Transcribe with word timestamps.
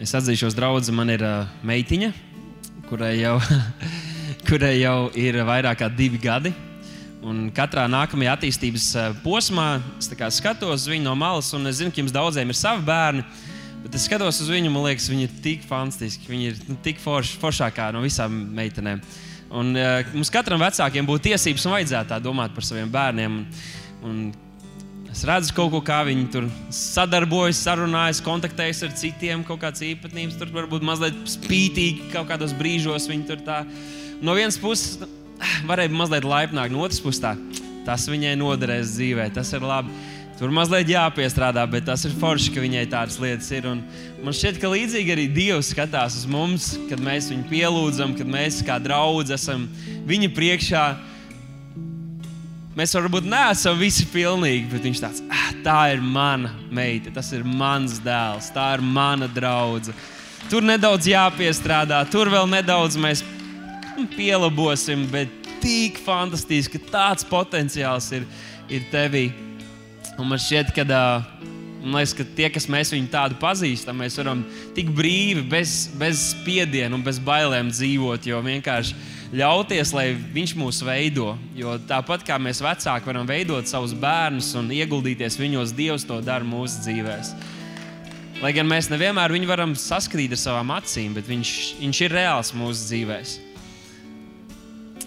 Es 0.00 0.14
atzīšos, 0.16 0.54
draugs, 0.56 0.88
man 0.94 1.10
ir 1.12 1.22
uh, 1.26 1.48
meitiņa, 1.68 2.08
kurai 2.88 3.14
jau, 3.18 3.34
kurai 4.48 4.78
jau 4.78 5.10
ir 5.18 5.36
vairāk 5.44 5.82
kā 5.82 5.88
divi 5.92 6.20
gadi. 6.22 6.52
Un 7.22 7.50
katrā 7.54 7.84
nākamajā 7.86 8.32
attīstības 8.34 8.86
posmā 9.22 9.66
es 10.00 10.08
skatos 10.38 10.80
uz 10.80 10.88
viņu 10.90 11.04
no 11.04 11.12
malas, 11.14 11.52
un 11.54 11.68
es 11.70 11.78
zinu, 11.78 11.92
ka 11.92 12.00
jums 12.00 12.14
daudziem 12.14 12.50
ir 12.50 12.58
savi 12.58 12.82
bērni. 12.88 13.22
Bet 13.84 13.98
es 13.98 14.06
skatos 14.08 14.40
uz 14.42 14.48
viņu, 14.50 14.72
man 14.72 14.88
liekas, 14.88 15.10
viņa 15.12 15.28
ir 15.28 15.36
tik 15.44 15.66
fantastiska. 15.68 16.26
Viņa 16.30 16.48
ir 16.48 16.58
nu, 16.70 16.78
tik 16.82 16.98
forš, 17.02 17.36
foršākā 17.42 17.90
no 17.94 18.02
visām 18.02 18.34
meitenēm. 18.56 19.02
Un, 19.52 19.74
uh, 19.76 20.14
mums 20.16 20.32
katram 20.32 20.64
vecākiem 20.64 21.06
būtu 21.06 21.28
tiesības 21.28 21.68
un 21.68 21.76
vajadzētu 21.76 22.14
tā 22.14 22.18
domāt 22.22 22.56
par 22.56 22.66
saviem 22.66 22.90
bērniem. 22.90 23.38
Un, 23.38 24.08
un 24.08 24.24
Es 25.12 25.26
redzu 25.28 25.52
kaut 25.52 25.68
ko, 25.74 25.78
kā 25.84 25.98
viņi 26.08 26.22
tur 26.32 26.46
sadarbojas, 26.72 27.58
sarunājas, 27.60 28.22
kontaktējas 28.24 28.78
ar 28.86 28.94
citiem, 28.96 29.42
kaut 29.44 29.60
kādas 29.60 29.84
īpatnības. 29.84 30.38
Tur 30.40 30.48
varbūt 30.54 30.86
mazliet 30.88 31.18
spītīgi 31.28 32.08
kaut 32.14 32.30
kādos 32.30 32.54
brīžos 32.56 33.10
viņi 33.10 33.26
tur 33.28 33.42
tā. 33.44 33.58
No 34.24 34.32
vienas 34.38 34.56
puses 34.56 35.02
varēja 35.68 35.92
mazliet 35.92 36.24
laipnāk, 36.24 36.72
no 36.72 36.80
otras 36.86 37.02
puses 37.04 37.20
tā. 37.20 37.34
Tas 37.84 38.08
viņai 38.08 38.38
noderēs 38.40 38.96
dzīvē, 38.96 39.28
tas 39.36 39.52
ir 39.52 39.68
labi. 39.68 39.92
Tur 40.40 40.50
mazliet 40.54 40.88
jāpiestrādā, 40.88 41.66
bet 41.68 41.84
tas 41.90 42.06
ir 42.08 42.16
forši, 42.16 42.54
ka 42.54 42.64
viņai 42.64 42.88
tādas 42.90 43.20
lietas 43.20 43.52
ir. 43.52 43.68
Un 43.68 43.84
man 44.24 44.34
šķiet, 44.34 44.62
ka 44.62 44.72
līdzīgi 44.72 45.12
arī 45.12 45.28
Dievs 45.28 45.74
skatās 45.74 46.16
uz 46.22 46.24
mums, 46.30 46.72
kad 46.88 47.04
mēs 47.04 47.28
viņu 47.34 47.50
pielūdzam, 47.52 48.16
kad 48.16 48.32
mēs 48.32 48.64
kā 48.64 48.80
draugi 48.80 49.36
esam 49.36 49.68
viņa 50.08 50.32
priekšā 50.32 50.86
Mēs 52.72 52.94
varbūt 52.96 53.26
neesam 53.28 53.76
visi 53.76 54.06
pilnīgi, 54.08 54.64
bet 54.72 54.86
viņš 54.86 55.00
tāds 55.02 55.20
ah,- 55.28 55.50
tā 55.66 55.92
ir 55.92 56.00
mana 56.00 56.54
meita, 56.72 57.12
tas 57.12 57.28
ir 57.36 57.44
mans 57.44 57.98
dēls, 58.00 58.48
tā 58.54 58.70
ir 58.78 58.80
mana 58.80 59.28
draudzene. 59.28 59.92
Tur 60.48 60.64
nedaudz 60.64 61.04
jāpiestrādā, 61.06 62.00
tur 62.10 62.30
vēl 62.32 62.48
nedaudz 62.48 62.96
mēs 62.96 63.20
pielabosim, 64.16 65.04
bet 65.12 65.28
tik 65.60 66.00
fantastiski, 66.00 66.80
ka 66.80 66.96
tāds 66.96 67.28
potenciāls 67.28 68.08
ir, 68.16 68.24
ir 68.72 68.88
tevī. 68.90 69.28
Un 70.16 70.32
man 70.32 70.40
šķiet, 70.40 70.72
ka, 70.72 70.84
man 71.84 72.00
liekas, 72.00 72.16
ka 72.16 72.24
tie, 72.24 72.48
kas 72.48 72.66
mēs 72.72 72.94
viņu 72.96 73.12
tādu 73.12 73.36
pazīstam, 73.40 74.00
mēs 74.00 74.16
varam 74.16 74.46
tik 74.74 74.88
brīvi, 74.96 75.44
bez, 75.44 75.90
bez 76.00 76.30
spiediena 76.32 76.96
un 76.96 77.04
bez 77.04 77.20
bailēm 77.20 77.68
dzīvot. 77.68 78.26
Jo 78.32 78.40
vienkārši 78.40 78.96
ļauties, 79.32 79.92
lai 79.96 80.12
viņš 80.12 80.52
mūs 80.60 80.82
veido. 80.84 81.32
Jo 81.56 81.78
tāpat 81.88 82.24
kā 82.26 82.36
mēs 82.40 82.60
vecāki 82.62 83.08
varam 83.08 83.28
veidot 83.28 83.68
savus 83.68 83.94
bērnus 83.96 84.52
un 84.60 84.70
ieguldīties 84.72 85.38
viņos, 85.40 85.74
Dievs 85.76 86.06
to 86.08 86.20
dara 86.24 86.44
mūsu 86.44 86.84
dzīvēm. 86.84 87.32
Lai 88.42 88.50
gan 88.56 88.66
mēs 88.66 88.90
nevienmēr 88.90 89.32
viņu 89.32 89.48
varam 89.48 89.72
saskrīt 89.78 90.34
ar 90.34 90.40
savām 90.40 90.72
acīm, 90.74 91.14
bet 91.14 91.28
viņš, 91.30 91.52
viņš 91.78 92.00
ir 92.02 92.16
reāls 92.16 92.52
mūsu 92.58 92.88
dzīvēm. 92.90 93.34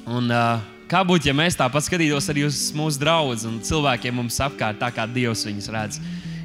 Un, 0.06 0.30
uh, 0.30 0.62
kā 0.90 1.02
būtu, 1.06 1.28
ja 1.30 1.34
mēs 1.36 1.58
tāpat 1.60 1.86
skatītos 1.88 2.30
arī 2.32 2.46
uz 2.48 2.70
mūsu 2.78 3.02
draugiem 3.02 3.50
un 3.50 3.62
cilvēkiem 3.66 4.22
mums 4.22 4.38
apkārt, 4.42 4.80
tā 4.82 4.92
kā 4.94 5.08
Dievs 5.10 5.44
viņus 5.50 5.72
redz? 5.74 6.00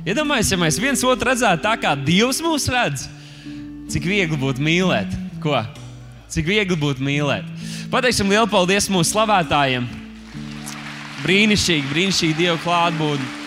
Iedomājieties, 0.09 0.55
ja 0.55 0.59
mēs 0.61 0.81
viens 0.81 1.05
otru 1.05 1.29
redzētu 1.31 1.63
tā, 1.67 1.77
kā 1.81 1.93
Dievs 1.95 2.41
mūs 2.43 2.67
redz, 2.73 3.05
cik 3.93 4.09
viegli 4.09 4.41
būtu 4.41 4.65
mīlēt. 4.65 5.13
Ko? 5.45 5.61
Cik 6.31 6.47
viegli 6.47 6.79
būtu 6.79 7.03
mīlēt. 7.03 7.47
Pateiksim 7.91 8.31
lielu 8.31 8.47
paldies 8.51 8.87
mūsu 8.93 9.11
slavētājiem. 9.17 9.89
Brīnišķīgi, 11.25 11.91
brīnišķīgi 11.91 12.39
Dieva 12.39 12.57
klātbūtne. 12.63 13.40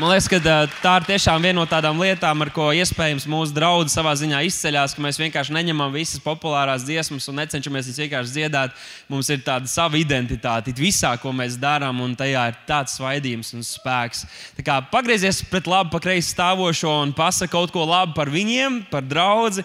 Man 0.00 0.08
liekas, 0.08 0.24
ka 0.24 0.38
tā 0.80 0.92
ir 0.96 1.04
tiešām 1.04 1.42
viena 1.44 1.58
no 1.58 1.66
tādām 1.68 1.98
lietām, 2.00 2.40
ar 2.40 2.48
ko 2.54 2.70
iespējams 2.72 3.26
mūsu 3.28 3.52
draugi 3.52 3.92
savā 3.92 4.14
ziņā 4.16 4.38
izceļas, 4.48 4.94
ka 4.96 5.04
mēs 5.04 5.18
vienkārši 5.20 5.52
neņemam 5.52 5.92
visas 5.92 6.22
populārās 6.24 6.86
dziesmas 6.88 7.28
un 7.28 7.36
necenšamies 7.36 7.90
viņas 7.90 8.00
vienkārši 8.00 8.32
dziedāt. 8.38 8.80
Mums 9.12 9.28
ir 9.28 9.44
tāda 9.44 9.68
sava 9.68 10.00
identitāte 10.00 10.72
visā, 10.78 11.12
ko 11.20 11.34
mēs 11.36 11.60
darām, 11.60 12.00
un 12.00 12.16
tajā 12.16 12.46
ir 12.48 12.58
tāds 12.64 12.96
svaidījums 12.96 13.52
un 13.52 13.68
spēks. 13.68 14.24
Tā 14.56 14.64
kā 14.64 14.80
pagriezies 14.88 15.44
pret 15.52 15.68
labu, 15.68 15.92
pa 15.92 16.00
kreisi 16.08 16.32
stāvošo 16.32 16.96
un 17.02 17.12
pasaka 17.12 17.52
kaut 17.52 17.76
ko 17.76 17.84
labu 17.84 18.16
par 18.16 18.32
viņiem, 18.32 18.86
par 18.88 19.04
draugu 19.04 19.60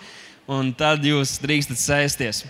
un 0.52 0.76
tad 0.76 1.08
jūs 1.08 1.40
drīkstat 1.40 1.80
sēsties. 1.80 2.44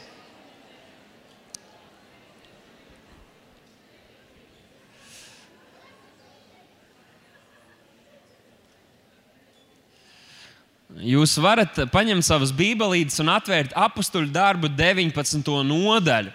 Jūs 11.07 11.38
varat 11.40 11.78
paņemt 11.88 12.25
savas 12.25 12.50
bībelītes 12.51 13.22
un 13.23 13.29
atvērt 13.31 13.72
apakstuļu 13.79 14.28
darbu 14.34 14.68
19. 14.75 15.53
nodaļu. 15.63 16.34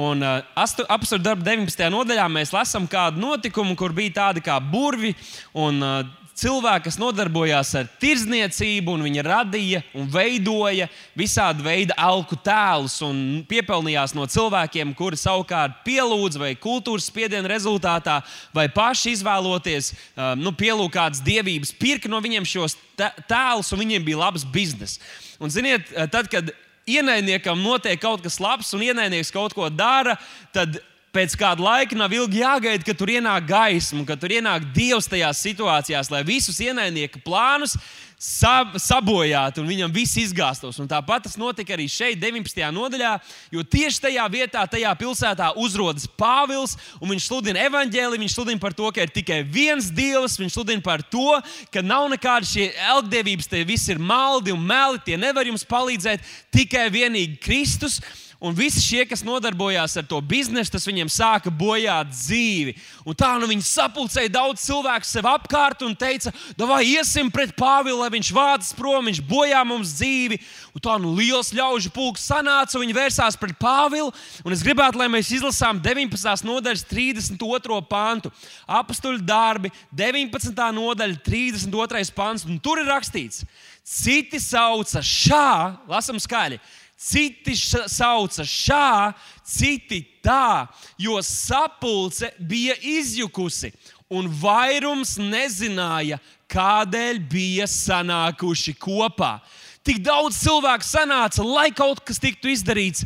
Un 0.00 0.24
uh, 0.24 0.38
apakstuļu 0.56 1.20
darbu 1.22 1.44
19. 1.44 1.82
nodaļā 1.92 2.24
mēs 2.32 2.54
lasām 2.54 2.88
kādu 2.90 3.20
notikumu, 3.20 3.76
kur 3.76 3.92
bija 3.94 4.14
tādi 4.22 4.40
kā 4.42 4.56
burvi 4.58 5.12
un 5.52 5.84
uh, 5.84 6.00
cilvēki, 6.38 6.88
kas 6.88 6.98
nodarbojās 6.98 7.70
ar 7.78 7.88
tirdzniecību, 8.02 8.94
un 8.96 9.04
viņi 9.06 9.24
radīja 9.24 9.82
un 9.98 10.08
veidoja 10.10 10.88
visādi 11.18 11.64
veidi 11.64 11.94
alku 11.96 12.38
tēlus 12.44 12.96
un 13.06 13.44
piepelnījās 13.48 14.16
no 14.18 14.26
cilvēkiem, 14.30 14.94
kuri 14.98 15.18
savukārt 15.20 15.82
pielūdz 15.86 16.40
vai 16.40 16.52
kultūras 16.58 17.08
spiediena 17.10 17.50
rezultātā, 17.50 18.20
vai 18.54 18.66
paši 18.72 19.14
izvēloties, 19.18 19.92
nu, 20.40 20.54
pielūgt 20.58 20.96
kādas 20.96 21.22
dievības, 21.24 21.74
pirka 21.78 22.10
no 22.10 22.20
viņiem 22.24 22.48
šos 22.48 22.76
tēlus, 22.98 23.72
un 23.74 23.84
viņiem 23.84 24.06
bija 24.06 24.24
labs 24.26 24.46
bizness. 24.46 25.00
Un, 25.38 25.52
ziniet, 25.54 25.90
tad, 26.10 26.30
kad 26.32 26.50
ienaidniekam 26.86 27.62
notiek 27.62 28.00
kaut 28.00 28.24
kas 28.24 28.40
labs 28.42 28.74
un 28.76 28.82
ienaidnieks 28.84 29.32
kaut 29.34 29.54
ko 29.56 29.70
dara, 29.72 30.18
tad 30.54 30.80
pēc 31.14 31.36
kāda 31.38 31.62
laika 31.62 31.96
nav 31.98 32.12
ilgi 32.14 32.42
jāgaida, 32.42 32.84
ka 32.86 32.94
tur 32.98 33.12
ienāk 33.14 33.46
gaisma, 33.48 34.02
ka 34.08 34.16
tur 34.18 34.34
ienāk 34.34 34.66
dievs 34.74 35.08
tajās 35.10 35.42
situācijās, 35.46 36.10
lai 36.10 36.24
visus 36.26 36.58
ienaidnieku 36.64 37.22
plānus 37.24 37.78
sab 38.24 38.78
sabojātu 38.80 39.60
un 39.60 39.68
viņam 39.68 39.92
viss 39.92 40.16
izgāstos. 40.20 40.78
Un 40.80 40.88
tāpat 40.88 41.26
tas 41.26 41.36
notika 41.40 41.74
arī 41.76 41.86
šeit, 41.90 42.16
19. 42.22 42.62
nodaļā, 42.72 43.12
jo 43.52 43.64
tieši 43.68 44.00
tajā 44.06 44.24
vietā, 44.32 44.64
tajā 44.70 44.92
pilsētā 45.00 45.50
uzrodas 45.60 46.08
Pāvils 46.18 46.76
un 47.00 47.12
viņš 47.12 47.28
sludina 47.28 47.66
evaņģēliju. 47.68 48.22
Viņš 48.24 48.36
sludina 48.38 48.62
par 48.62 48.76
to, 48.76 48.88
ka 48.94 49.04
ir 49.04 49.12
tikai 49.12 49.42
viens 49.44 49.90
dievs, 49.92 50.38
viņš 50.40 50.56
sludina 50.56 50.84
par 50.84 51.04
to, 51.04 51.36
ka 51.74 51.84
nav 51.84 52.08
nekādas 52.14 52.54
šīs 52.54 52.78
elgdevības, 52.94 53.50
tie 53.50 53.64
visi 53.68 53.92
ir 53.92 54.00
maldi 54.00 54.54
un 54.54 54.62
meli, 54.64 55.02
tie 55.04 55.20
nevar 55.20 55.44
jums 55.50 55.66
palīdzēt, 55.68 56.24
tikai 56.54 56.88
vienīgi 56.94 57.40
Kristus. 57.44 58.00
Un 58.42 58.54
visi 58.56 58.82
šie, 58.82 59.04
kas 59.06 59.22
nodarbojās 59.24 59.94
ar 60.00 60.06
to 60.08 60.18
biznesu, 60.20 60.72
tas 60.74 60.86
viņiem 60.88 61.10
sāka 61.12 61.52
bojāt 61.54 62.10
dzīvi. 62.10 62.74
Un 63.06 63.16
tā 63.16 63.30
nu 63.40 63.46
viņi 63.48 63.64
sapulcēja 63.64 64.32
daudz 64.34 64.64
cilvēku 64.66 65.08
sev 65.08 65.28
apkārt 65.30 65.84
un 65.86 65.94
teica, 65.96 66.32
vai 66.58 66.82
iesim 66.90 67.30
pret 67.32 67.54
Pāvilu, 67.56 68.02
lai 68.02 68.10
viņš 68.12 68.32
vādas 68.34 68.74
prom, 68.76 69.06
viņš 69.06 69.22
bojā 69.28 69.62
mums 69.68 69.94
dzīvi. 70.00 70.40
Un 70.74 70.84
tā 70.84 70.98
nu 71.00 71.14
liels 71.14 71.54
ļaužu 71.54 71.92
pulks 71.94 72.26
sanāca 72.26 72.80
viņi 72.82 72.98
vērsās 72.98 73.38
pret 73.40 73.56
Pāvilu. 73.60 74.12
Un 74.44 74.56
es 74.56 74.64
gribētu, 74.66 74.98
lai 74.98 75.08
mēs 75.12 75.30
izlasām 75.38 75.80
19. 75.84 76.44
nodaļas 76.44 76.84
32. 76.90 77.80
pantu. 77.88 78.34
Apstuļu 78.66 79.22
darbi, 79.24 79.72
19. 79.94 80.64
nodaļa, 80.74 81.22
32. 81.24 82.10
pants. 82.16 82.44
Un 82.48 82.58
tur 82.58 82.82
ir 82.82 82.90
rakstīts, 82.90 83.44
citi 83.84 84.40
sauca 84.42 85.00
šā, 85.04 85.52
lasam 85.88 86.18
skaļi 86.20 86.58
Citi 87.04 87.52
sauca 87.58 88.46
šā, 88.48 89.12
citi 89.44 90.00
tā, 90.24 90.66
jo 90.96 91.18
sapulce 91.20 92.30
bija 92.40 92.76
izjukusi, 92.80 93.74
un 94.08 94.30
vairums 94.40 95.18
nezināja, 95.20 96.16
kādēļ 96.48 97.20
bija 97.28 97.68
sanākuši 97.68 98.76
kopā. 98.80 99.36
Tik 99.84 100.00
daudz 100.04 100.38
cilvēku 100.40 100.86
sanāca, 100.88 101.44
lai 101.44 101.68
kaut 101.76 102.00
kas 102.08 102.22
tiktu 102.22 102.48
izdarīts, 102.54 103.04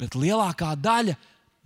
bet 0.00 0.18
lielākā 0.18 0.72
daļa 0.82 1.14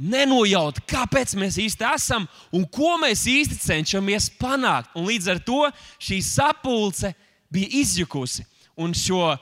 nenojauta, 0.01 0.83
kāpēc 0.89 1.33
mēs 1.41 1.59
īsti 1.61 1.87
esam 1.95 2.27
un 2.57 2.67
ko 2.73 2.97
mēs 3.01 3.27
īsti 3.29 3.57
cenšamies 3.61 4.31
panākt. 4.41 4.93
Un 4.97 5.09
līdz 5.09 5.33
ar 5.33 5.41
to 5.45 5.63
šī 6.01 6.21
sapulce 6.25 7.15
bija 7.53 7.73
izjukusi. 7.81 8.47
Un 8.81 8.95
šo 8.97 9.35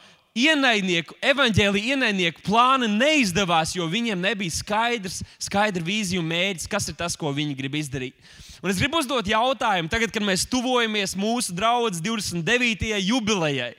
ienaidnieku, 0.46 1.16
evaņģēlīja 1.24 1.96
ienaidnieku 1.96 2.44
plāni 2.46 2.88
neizdevās, 2.92 3.74
jo 3.76 3.86
viņiem 3.90 4.20
nebija 4.22 4.54
skaidrs, 4.54 5.22
skaidra 5.42 5.82
vīzija 5.84 6.22
un 6.22 6.28
mērķis, 6.30 6.68
kas 6.70 6.88
ir 6.90 6.96
tas, 6.98 7.16
ko 7.18 7.32
viņi 7.34 7.56
grib 7.58 7.78
izdarīt. 7.80 8.30
Un 8.62 8.72
es 8.72 8.80
gribu 8.80 8.98
uzdot 8.98 9.28
jautājumu, 9.30 9.90
tagad, 9.90 10.10
kad 10.14 10.24
mēs 10.26 10.46
tuvojamies 10.50 11.14
mūsu 11.18 11.54
draudzes 11.54 12.02
29. 12.02 12.96
jubilejai. 13.06 13.74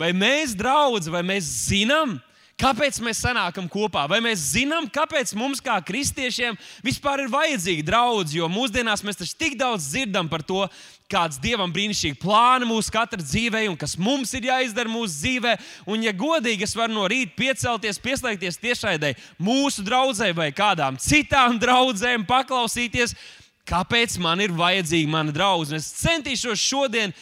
Vai 0.00 0.10
mēs, 0.16 0.56
draugi, 0.58 1.12
vai 1.12 1.22
mēs 1.26 1.46
zinām, 1.68 2.16
Kāpēc 2.54 3.00
mēs 3.02 3.18
sanākam 3.18 3.66
kopā? 3.66 4.04
Vai 4.06 4.20
mēs 4.22 4.52
zinām, 4.52 4.86
kāpēc 4.92 5.32
mums, 5.34 5.58
kā 5.64 5.74
kristiešiem, 5.82 6.54
vispār 6.86 7.24
ir 7.24 7.32
vajadzīga 7.32 7.82
draudzība? 7.88 8.44
Jo 8.44 8.50
mūsdienās 8.52 9.02
mēs 9.02 9.18
taču 9.18 9.34
tik 9.40 9.56
daudz 9.58 9.88
dzirdam 9.90 10.30
par 10.30 10.44
to, 10.46 10.62
kāds 11.10 11.40
dievam 11.42 11.72
brīnišķīgi 11.74 12.20
plāni 12.22 12.68
mūsu 12.68 12.94
katra 12.94 13.18
dzīvē 13.20 13.64
un 13.72 13.76
kas 13.78 13.96
mums 13.98 14.32
ir 14.38 14.46
jāizdara 14.48 14.90
mūsu 14.90 15.18
dzīvē. 15.18 15.54
Un, 15.90 16.06
ja 16.06 16.14
godīgi, 16.14 16.66
es 16.68 16.76
varu 16.78 16.94
no 16.94 17.08
rīta 17.10 17.34
piecelties, 17.38 17.98
pieslēgties 18.02 18.62
tiešraidē 18.62 19.16
mūsu 19.42 19.82
draugai 19.86 20.30
vai 20.36 20.52
kādām 20.54 20.98
citām 21.02 21.58
draudzēm, 21.58 22.26
paklausīties. 22.28 23.18
Kāpēc 23.64 24.18
man 24.20 24.42
ir 24.44 24.52
vajadzīga 24.52 25.08
mana 25.08 25.32
draudzene? 25.32 25.78
Es 25.80 25.88
centīšos 26.02 26.60
šodien 26.60 27.14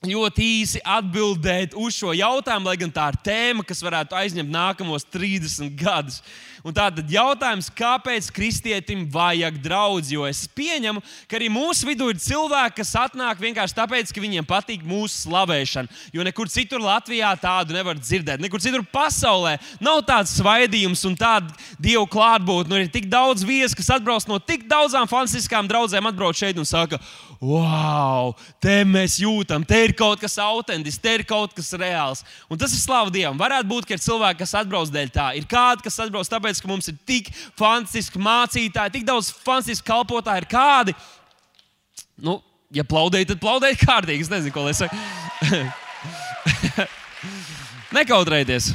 ļoti 0.00 0.44
īsi 0.62 0.80
atbildēt 0.80 1.74
uz 1.76 1.92
šo 1.92 2.14
jautājumu, 2.16 2.70
lai 2.70 2.78
gan 2.80 2.92
tā 2.94 3.10
ir 3.12 3.18
tēma, 3.20 3.64
kas 3.68 3.82
varētu 3.84 4.16
aizņemt 4.16 4.48
nākamos 4.48 5.04
30 5.12 5.74
gadus. 5.76 6.22
Un 6.64 6.72
tātad 6.76 7.08
jautājums, 7.08 7.68
kāpēc 7.76 8.30
kristietim 8.32 9.02
vajag 9.12 9.58
draugu? 9.60 10.00
Jo 10.08 10.24
es 10.28 10.46
pieņemu, 10.56 11.02
ka 11.28 11.36
arī 11.36 11.50
mūsu 11.52 11.88
vidū 11.88 12.08
ir 12.12 12.20
cilvēki, 12.20 12.78
kas 12.78 12.94
atnāk 12.96 13.40
vienkārši 13.40 13.76
tāpēc, 13.76 14.12
ka 14.12 14.24
viņiem 14.24 14.48
patīk 14.48 14.84
mūsu 14.88 15.26
slavēšana. 15.26 15.92
Jo 16.16 16.24
nekur 16.24 16.48
citur 16.52 16.80
Latvijā 16.80 17.34
tādu 17.40 17.76
nevar 17.76 18.00
dzirdēt. 18.00 18.40
Nekur 18.40 18.64
citur 18.64 18.84
pasaulē 18.92 19.58
nav 19.84 20.00
tāds 20.08 20.32
svaidījums 20.40 21.04
un 21.08 21.16
tāda 21.20 21.52
dievu 21.76 22.06
klātbūtne. 22.08 22.72
Nu, 22.72 22.80
ir 22.80 22.92
tik 22.92 23.08
daudz 23.12 23.44
viesu, 23.44 23.76
kas 23.76 23.92
atbrauc 23.98 24.28
no 24.28 24.40
tik 24.40 24.64
daudzām 24.68 25.08
fantastiskām 25.12 25.68
draudzēm, 25.68 26.08
atbrauc 26.08 26.40
šeit 26.40 26.60
un 26.60 26.68
saka, 26.68 27.00
wow, 27.40 28.34
te 28.60 28.82
mēs 28.84 29.16
jūtam, 29.22 29.64
te 29.64 29.78
ir 29.86 29.94
kaut 29.96 30.20
kas 30.20 30.36
autentisks, 30.42 31.00
te 31.00 31.14
ir 31.16 31.24
kaut 31.28 31.54
kas 31.56 31.72
reāls. 31.80 32.20
Un 32.52 32.60
tas 32.60 32.72
ir 32.76 32.82
slavu 32.82 33.12
Dievam. 33.14 33.38
Varētu 33.40 33.68
būt, 33.70 33.88
ka 33.88 33.96
ir 33.96 34.04
cilvēki, 34.04 34.42
kas 34.42 34.54
atbrauc 34.60 34.92
dēļ 34.92 35.12
tā. 35.14 35.30
Ir 35.40 35.48
kādi, 35.48 35.86
kas 35.86 35.96
atbrauc 36.04 36.28
tāpēc, 36.28 36.60
ka 36.60 36.70
mums 36.70 36.92
ir 36.92 37.00
tik 37.08 37.32
fantastiski 37.58 38.20
mācītāji, 38.20 38.94
tik 38.98 39.08
daudz 39.08 39.32
fantastiski 39.40 39.88
kalpotāji, 39.88 40.44
ir 40.44 40.50
kādi. 40.52 40.96
Nu, 42.20 42.38
ja 42.76 42.84
plaudēji, 42.84 43.32
tad 43.32 43.40
plaudēji 43.42 43.80
kārtīgi. 43.86 44.28
Es 44.28 44.32
nezinu, 44.32 44.54
ko 44.54 44.68
lai 44.68 44.76
saku. 44.76 44.96
Nekautrējieties. 47.96 48.74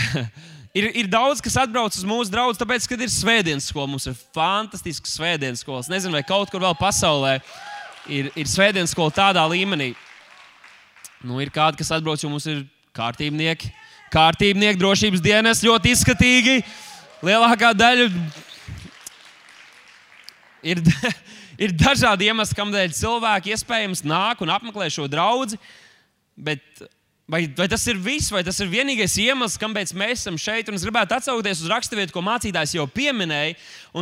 ir, 0.74 0.90
ir 1.02 1.10
daudz, 1.10 1.42
kas 1.44 1.58
atbrauc 1.62 1.96
uz 1.96 2.06
mūsu 2.06 2.32
draugu, 2.32 2.58
tāpēc, 2.60 2.86
ka 2.88 2.98
ir 2.98 3.12
svētdienas 3.12 3.70
skola. 3.72 3.88
Mums 3.90 4.08
ir 4.10 4.16
fantastisks 4.36 5.16
svētdienas 5.18 5.64
skolas. 5.64 5.90
Nezinu, 5.92 6.14
vai 6.18 6.24
kaut 6.26 6.52
kur 6.52 6.62
vēl 6.62 6.76
pasaulē 6.78 7.38
ir, 8.08 8.32
ir 8.34 8.50
svētdienas 8.50 8.94
skola 8.96 9.14
tādā 9.14 9.44
līmenī. 9.50 9.92
Nu, 11.20 11.40
ir 11.42 11.52
kādi, 11.52 11.82
kas 11.82 11.92
atbrauc, 11.92 12.22
jo 12.22 12.32
mums 12.32 12.48
ir 12.48 12.64
kārtībnieki 12.96 13.74
kārtībnieki, 14.10 14.78
drošības 14.80 15.22
dienas 15.22 15.64
ļoti 15.64 15.94
izskatīgi. 15.94 16.60
Lielākā 17.26 17.72
daļa 17.76 18.08
ir, 20.72 20.80
ir 21.64 21.74
dažādi 21.78 22.30
iemesli, 22.30 22.58
kādēļ 22.58 22.96
cilvēki 22.96 23.54
iespējams 23.54 24.04
nāk 24.08 24.42
un 24.42 24.52
apmeklē 24.54 24.88
šo 24.92 25.06
draugu. 25.10 25.58
Bet 26.40 26.64
Vai, 27.30 27.46
vai 27.56 27.68
tas 27.68 27.86
ir 27.86 27.94
viss, 27.94 28.32
vai 28.34 28.40
tas 28.42 28.56
ir 28.58 28.66
vienīgais 28.66 29.12
iemesls, 29.22 29.54
kāpēc 29.62 29.92
mēs 29.94 30.24
esam 30.24 30.34
šeit? 30.40 30.66
Un 30.66 30.74
es 30.74 30.82
gribētu 30.82 31.14
atsaukties 31.14 31.60
uz 31.62 31.68
raksturvietu, 31.70 32.10
ko 32.10 32.24
mācītājs 32.26 32.72
jau 32.74 32.88
pieminēja. 32.90 33.54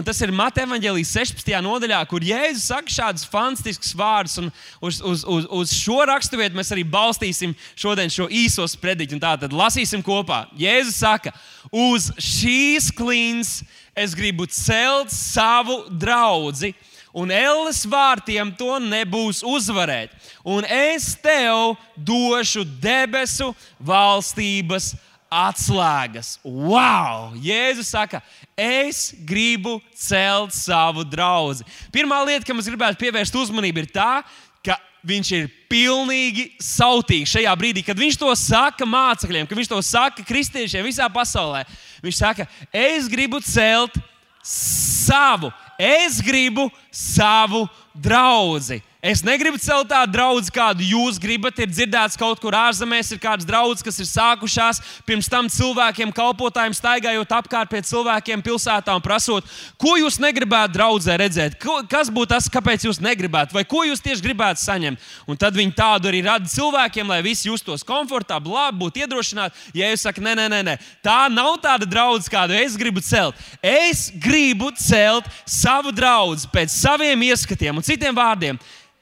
Tas 0.06 0.22
ir 0.24 0.32
Mateja 0.32 0.64
Evangelijas 0.64 1.12
16. 1.12 1.52
nodaļā, 1.66 1.98
kur 2.08 2.24
Jēzus 2.24 2.70
saka 2.70 2.94
šādus 2.94 3.26
fantastiskus 3.28 3.92
vārdus. 3.98 4.38
Uz, 4.80 5.02
uz, 5.04 5.26
uz, 5.28 5.48
uz 5.60 5.74
šo 5.76 5.98
raksturvietu 6.08 6.56
mēs 6.56 6.72
arī 6.72 6.86
balstīsim 6.88 7.52
šodien 7.76 8.08
šo 8.14 8.30
īso 8.32 8.64
sprediķu. 8.64 9.20
Tātad 9.20 9.52
lasīsim 9.52 10.00
kopā. 10.06 10.46
Jēzus 10.56 10.96
saka, 11.04 11.34
uz 11.68 12.08
šīs 12.16 12.88
klints 12.96 13.58
es 13.92 14.16
gribu 14.16 14.48
celt 14.48 15.12
savu 15.12 15.82
draugu 16.00 16.72
un 17.12 17.32
elles 17.32 17.82
vārtiem 17.88 18.50
to 18.58 18.78
nebūs 18.82 19.42
uzvarēt. 19.46 20.14
Un 20.44 20.64
es 20.64 21.14
tev 21.22 21.76
došu 21.96 22.64
debesu 22.82 23.52
valstības 23.80 24.94
atslēgas. 25.28 26.38
Wow! 26.42 27.34
Jēzus 27.44 27.92
saka, 27.92 28.22
es 28.56 29.12
gribu 29.28 29.76
celt 29.96 30.56
savu 30.56 31.04
draugu. 31.04 31.66
Pirmā 31.92 32.20
lieta, 32.24 32.46
kam 32.48 32.60
es 32.60 32.68
gribētu 32.68 33.00
pievērst 33.02 33.36
uzmanību, 33.36 33.84
ir 33.84 33.92
tā, 33.92 34.22
ka 34.64 34.78
viņš 35.08 35.32
ir 35.36 35.50
pilnīgi 35.70 36.48
sautīgs 36.62 37.36
šajā 37.36 37.52
brīdī, 37.60 37.84
kad 37.86 37.98
viņš 38.00 38.18
to 38.18 38.32
saka 38.40 38.88
mācekļiem, 38.88 39.46
kad 39.48 39.60
viņš 39.60 39.70
to 39.70 39.80
saka 39.84 40.24
kristiešiem 40.26 40.88
visā 40.88 41.06
pasaulē. 41.12 41.64
Viņš 42.04 42.20
saka, 42.24 42.48
es 42.72 43.08
gribu 43.10 43.40
celt 43.44 44.00
savu 44.48 45.52
Es 45.78 46.20
gribu 46.20 46.70
savu 46.90 47.68
draugu. 47.94 48.82
Es 48.98 49.20
negribu 49.22 49.54
celt 49.62 49.86
tādu 49.92 50.10
draugu, 50.10 50.42
kādu 50.50 50.82
jūs 50.82 51.20
gribat. 51.22 51.60
Ir 51.62 51.68
dzirdēts 51.70 52.18
kaut 52.18 52.40
kur 52.42 52.50
ārzemēs, 52.58 53.12
ir 53.14 53.20
kādas 53.22 53.46
draudzes, 53.46 53.84
kas 53.86 54.00
ir 54.02 54.08
sākušās. 54.10 54.80
Pirms 55.06 55.28
tam 55.30 55.46
cilvēkiem, 55.46 56.10
kalpotājiem 56.16 56.74
staigājot 56.74 57.34
apkārt 57.36 57.70
pie 57.70 57.78
cilvēkiem 57.86 58.42
pilsētā 58.42 58.96
un 58.98 59.04
prasot, 59.04 59.46
ko 59.78 59.92
jūs 60.00 60.18
negribētu 60.18 60.74
draudzē 60.74 61.14
redzēt, 61.22 61.54
kas 61.62 62.10
būtu 62.10 62.32
tas, 62.32 62.48
kāpēc 62.50 62.88
jūs 62.88 62.98
negribētu, 63.04 63.54
vai 63.54 63.62
ko 63.70 63.84
jūs 63.86 64.02
tieši 64.02 64.24
gribētu 64.24 64.64
saņemt. 64.64 65.06
Un 65.30 65.38
tad 65.38 65.54
viņi 65.54 65.76
tādu 65.78 66.10
arī 66.10 66.24
rada 66.26 66.50
cilvēkiem, 66.50 67.06
lai 67.14 67.20
visi 67.22 67.46
justos 67.52 67.86
komfortabli, 67.86 68.50
labi, 68.50 68.82
būtu 68.82 69.04
iedrošināti. 69.04 69.78
Ja 69.78 69.92
jūs 69.92 70.08
sakat, 70.08 70.26
nē, 70.26 70.34
nē, 70.42 70.48
nē, 70.56 70.60
nē, 70.72 70.76
tā 71.06 71.20
nav 71.30 71.60
tāda 71.62 71.86
draudzene, 71.86 72.34
kādu 72.34 72.58
es 72.58 72.74
gribu 72.74 73.06
celt. 73.06 73.38
Es 73.62 74.08
gribu 74.18 74.72
celt 74.74 75.30
savu 75.46 75.94
draugu 75.94 76.50
pēc 76.50 76.74
saviem 76.74 77.22
ieskatiem 77.30 77.78
un 77.78 77.86
citiem 77.86 78.18
vārdiem 78.18 78.58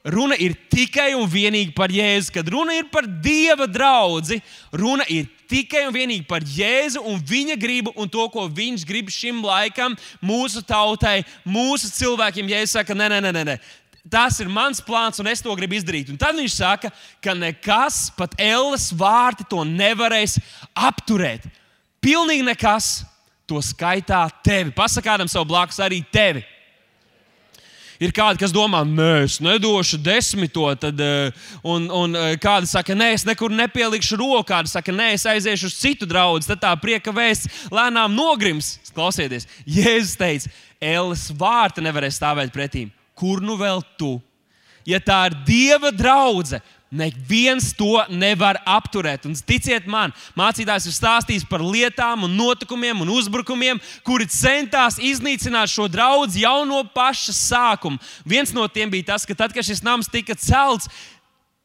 runa 0.07 0.37
ir 0.39 0.55
tikai 0.71 1.13
un 1.19 1.27
vienīgi 1.31 1.75
par 1.77 1.93
Jēzu. 1.93 2.33
Kad 2.35 2.51
runa 2.53 2.77
ir 2.79 2.87
par 2.93 3.07
Dieva 3.07 3.67
draugu, 3.67 4.39
runa 4.75 5.07
ir 5.11 5.27
tikai 5.51 5.87
un 5.87 5.95
vienīgi 5.95 6.27
par 6.29 6.47
Jēzu 6.47 7.03
un 7.07 7.19
viņa 7.23 7.59
gribu 7.61 7.95
un 7.99 8.11
to, 8.11 8.27
ko 8.33 8.47
viņš 8.47 8.87
grib 8.87 9.11
šim 9.13 9.43
laikam, 9.47 9.97
mūsu 10.23 10.63
tautai, 10.67 11.21
mūsu 11.45 11.91
cilvēkiem. 11.97 12.55
Jēzus 12.55 12.79
saka, 12.79 12.97
nē, 12.97 13.11
nē, 13.17 13.21
nē, 13.27 13.45
nē. 13.51 13.59
Tas 14.07 14.39
ir 14.39 14.47
mans 14.47 14.79
plāns, 14.87 15.19
un 15.19 15.27
es 15.27 15.43
to 15.43 15.55
gribu 15.59 15.75
izdarīt. 15.75 16.13
Un 16.13 16.19
tad 16.21 16.37
viņš 16.39 16.61
saka, 16.61 16.93
ka 17.23 17.35
nekas, 17.35 18.07
pat 18.15 18.37
Ēlas 18.39 18.93
vārti, 18.95 19.49
to 19.51 19.65
nevarēs 19.67 20.39
apturēt. 20.79 21.49
Pilnīgi 22.05 22.47
nekas, 22.47 23.01
to 23.51 23.59
skaitā 23.63 24.23
tevi. 24.47 24.71
Pasakādam 24.75 25.31
savu 25.31 25.49
blakus 25.51 25.83
arī 25.83 26.05
tevi. 26.15 26.45
Ir 28.03 28.13
kādi, 28.13 28.41
kas 28.43 28.53
domā, 28.53 28.83
nē, 28.85 29.25
es 29.25 29.39
nedošu 29.41 29.97
desmito, 30.05 30.67
tad, 30.77 31.01
eh, 31.01 31.31
un, 31.65 31.87
un 31.89 32.17
eh, 32.17 32.35
kādi 32.41 32.69
saka, 32.69 32.93
nē, 32.93 33.13
es 33.17 33.25
nekur 33.25 33.55
nepielikšu 33.57 34.19
roku, 34.21 34.45
kādi 34.51 34.69
saka, 34.69 34.93
nē, 34.93 35.15
es 35.17 35.25
aiziešu 35.25 35.71
uz 35.71 35.79
citu 35.81 36.09
draugu. 36.09 36.45
Tad 36.45 36.61
tā 36.61 36.75
prieka 36.81 37.15
vēsts 37.17 37.71
lēnām 37.73 38.13
nogrims. 38.17 38.77
Klausieties, 38.97 39.49
Jēzus 39.65 40.17
teica, 40.21 40.53
Ēlas 40.81 41.31
vārta 41.37 41.85
nevarēs 41.85 42.21
stāvēt 42.21 42.53
pretīm. 42.53 42.93
Kur 43.17 43.41
nu 43.41 43.57
vēl 43.57 43.81
tu? 43.97 44.19
Ja 44.87 45.01
tā 45.03 45.25
ir 45.31 45.41
Dieva 45.49 45.91
draudzene, 45.91 46.61
Neviens 46.87 47.73
to 47.75 47.99
nevar 48.15 48.61
apturēt. 48.63 49.25
Un 49.27 49.35
ticiet 49.35 49.89
man, 49.91 50.13
mācītājs 50.39 50.87
ir 50.87 50.95
stāstījis 50.95 51.47
par 51.51 51.65
lietām, 51.65 52.23
un 52.29 52.37
notikumiem 52.39 53.03
un 53.03 53.11
uzbrukumiem, 53.11 53.81
kuri 54.07 54.29
centās 54.31 55.01
iznīcināt 55.03 55.73
šo 55.73 55.89
draugu 55.91 56.39
jau 56.39 56.61
no 56.69 56.85
paša 56.95 57.35
sākuma. 57.35 57.99
Viens 58.23 58.55
no 58.55 58.69
tiem 58.71 58.93
bija 58.93 59.11
tas, 59.11 59.27
ka 59.27 59.35
tad, 59.35 59.55
kad 59.55 59.67
šis 59.67 59.83
nams 59.83 60.11
tika 60.13 60.39
celts, 60.39 60.87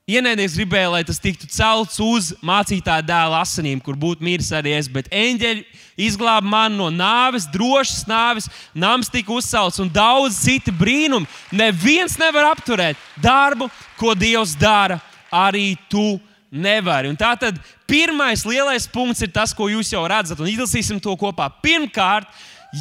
Ienaidnieks 0.10 0.58
gribēja, 0.58 0.90
lai 0.92 1.04
tas 1.06 1.22
tiktu 1.22 1.46
celts 1.48 2.00
uz 2.02 2.32
mācītāja 2.44 3.06
dēla 3.06 3.44
asinīm, 3.46 3.80
kur 3.80 3.96
būtu 3.96 4.26
miris 4.26 4.50
arī 4.52 4.74
es. 4.76 4.90
Bet 4.92 5.08
eņģeļi 5.14 5.62
izglāba 6.02 6.50
mani 6.50 6.80
no 6.80 6.90
nāves, 6.92 7.46
drošas 7.54 8.08
nāves, 8.10 8.50
nams 8.74 9.14
tika 9.14 9.32
uzcelts 9.38 9.80
un 9.80 9.94
daudz 9.94 10.42
citu 10.42 10.74
brīnumu. 10.76 11.30
Neviens 11.54 12.18
nevar 12.20 12.50
apturēt 12.50 13.00
darbu, 13.22 13.70
ko 14.02 14.18
Dievs 14.18 14.58
dara 14.60 14.98
arī 15.32 15.74
tu 15.90 16.20
nevari. 16.52 17.10
Un 17.12 17.18
tā 17.20 17.32
tad 17.40 17.58
pirmais 17.90 18.44
lielais 18.48 18.88
punkts 18.92 19.24
ir 19.24 19.32
tas, 19.32 19.56
ko 19.56 19.70
jūs 19.72 19.94
jau 19.94 20.04
redzat, 20.08 20.40
un 20.40 20.50
izlasīsim 20.52 21.00
to 21.02 21.16
kopā. 21.20 21.48
Pirmkārt, 21.64 22.28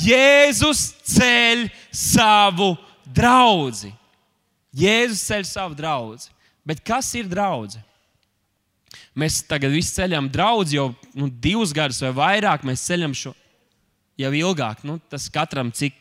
Jēzus 0.04 0.92
ceļ 1.16 1.68
savu 1.94 2.74
draugu. 3.06 3.90
Jēzus 4.76 5.22
ceļ 5.26 5.46
savu 5.48 5.78
draugu. 5.78 6.18
Bet 6.66 6.82
kas 6.86 7.08
ir 7.18 7.30
draudzene? 7.30 7.86
Mēs 9.18 9.40
tagad 9.46 9.72
visi 9.74 9.96
ceļam 9.96 10.28
draugu 10.30 10.70
jau 10.70 10.86
nu, 11.18 11.26
divus 11.28 11.74
gadus 11.74 11.98
vai 12.04 12.12
vairāk. 12.14 12.62
Mēs 12.66 12.84
ceļam 12.86 13.14
šo 13.16 13.34
jau 14.20 14.30
ilgāk. 14.36 14.84
Nu, 14.86 14.98
tas 15.10 15.26
katram, 15.32 15.72
cik 15.74 15.98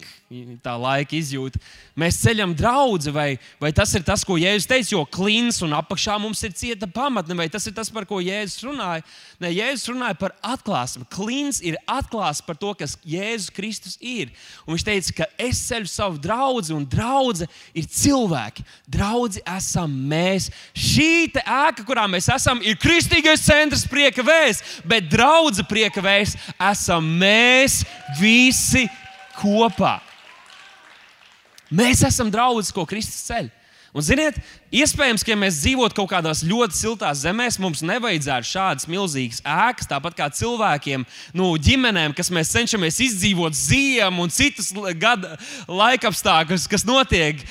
tā 0.61 0.75
laika 0.77 1.15
izjūta. 1.17 1.57
Mēs 1.97 2.19
ceļam 2.21 2.51
draugu, 2.53 3.09
vai, 3.13 3.39
vai 3.57 3.71
tas 3.73 3.89
ir 3.97 4.03
tas, 4.05 4.21
ko 4.25 4.35
Jēzus 4.37 4.67
teica, 4.69 4.91
jo 4.93 5.01
klins 5.09 5.57
un 5.65 5.73
apakšā 5.73 6.19
mums 6.21 6.43
ir 6.45 6.53
cieta 6.53 6.85
pamatne, 6.85 7.33
vai 7.33 7.47
tas 7.49 7.65
ir 7.65 7.73
tas, 7.73 7.89
par 7.89 8.05
ko 8.05 8.19
Jēzus 8.21 8.61
runāja. 8.67 9.01
Nē, 9.41 9.49
Jēzus 9.55 9.89
runāja 9.89 10.17
par 10.19 10.35
atklāsmi. 10.45 11.07
Klins 11.09 11.63
ir 11.65 11.79
atklāsme 11.89 12.45
par 12.45 12.59
to, 12.61 12.73
kas 12.77 12.93
Jēzus 13.01 13.49
Kristus 13.55 13.97
ir. 13.97 14.29
Un 14.67 14.75
viņš 14.75 14.85
teica, 14.85 15.15
ka 15.21 15.27
es 15.47 15.63
ceļu 15.65 15.89
savu 15.89 16.21
draugu, 16.21 16.75
un 16.75 16.85
draudzene 16.85 17.49
ir 17.73 17.87
cilvēki. 17.89 18.65
Draugi 18.89 19.41
esam 19.49 19.95
mēs. 20.11 20.51
Šī 20.77 21.31
ēka, 21.39 21.85
kurā 21.87 22.05
mēs 22.11 22.29
esam, 22.35 22.61
ir 22.61 22.77
kristīgais 22.77 23.47
centrs, 23.47 23.87
prieka 23.89 24.21
vēsts, 24.25 24.83
bet 24.85 25.09
draudzene 25.09 25.65
prieka 25.69 26.03
vēsts 26.05 26.53
esam 26.69 27.09
mēs 27.17 27.81
visi 28.21 28.85
kopā. 29.39 29.97
Mēs 31.69 32.03
esam 32.07 32.31
draugi, 32.33 32.71
ko 32.73 32.85
Kristus 32.89 33.25
ceļ. 33.29 33.49
Un, 33.89 34.03
ziniet, 34.05 34.35
iespējams, 34.69 35.23
ka 35.25 35.31
ja 35.31 35.37
mēs 35.39 35.63
dzīvotu 35.63 35.97
kaut 35.97 36.11
kādās 36.11 36.43
ļoti 36.45 36.77
siltās 36.77 37.23
zemēs, 37.23 37.57
mums 37.61 37.81
nevajadzētu 37.81 38.45
šādas 38.45 38.85
milzīgas 38.89 39.41
ēkas, 39.41 39.89
tāpat 39.89 40.17
kā 40.17 40.27
cilvēkiem, 40.37 41.05
nu, 41.33 41.47
ģimenēm, 41.57 42.13
kas 42.17 42.29
mēs 42.33 42.53
cenšamies 42.53 42.99
izdzīvot 43.07 43.57
ziemu 43.57 44.27
un 44.27 44.33
citus 44.33 44.69
gada 45.01 45.33
laikapstākļus, 45.65 46.67
kas 46.69 46.85
notiek. 46.85 47.41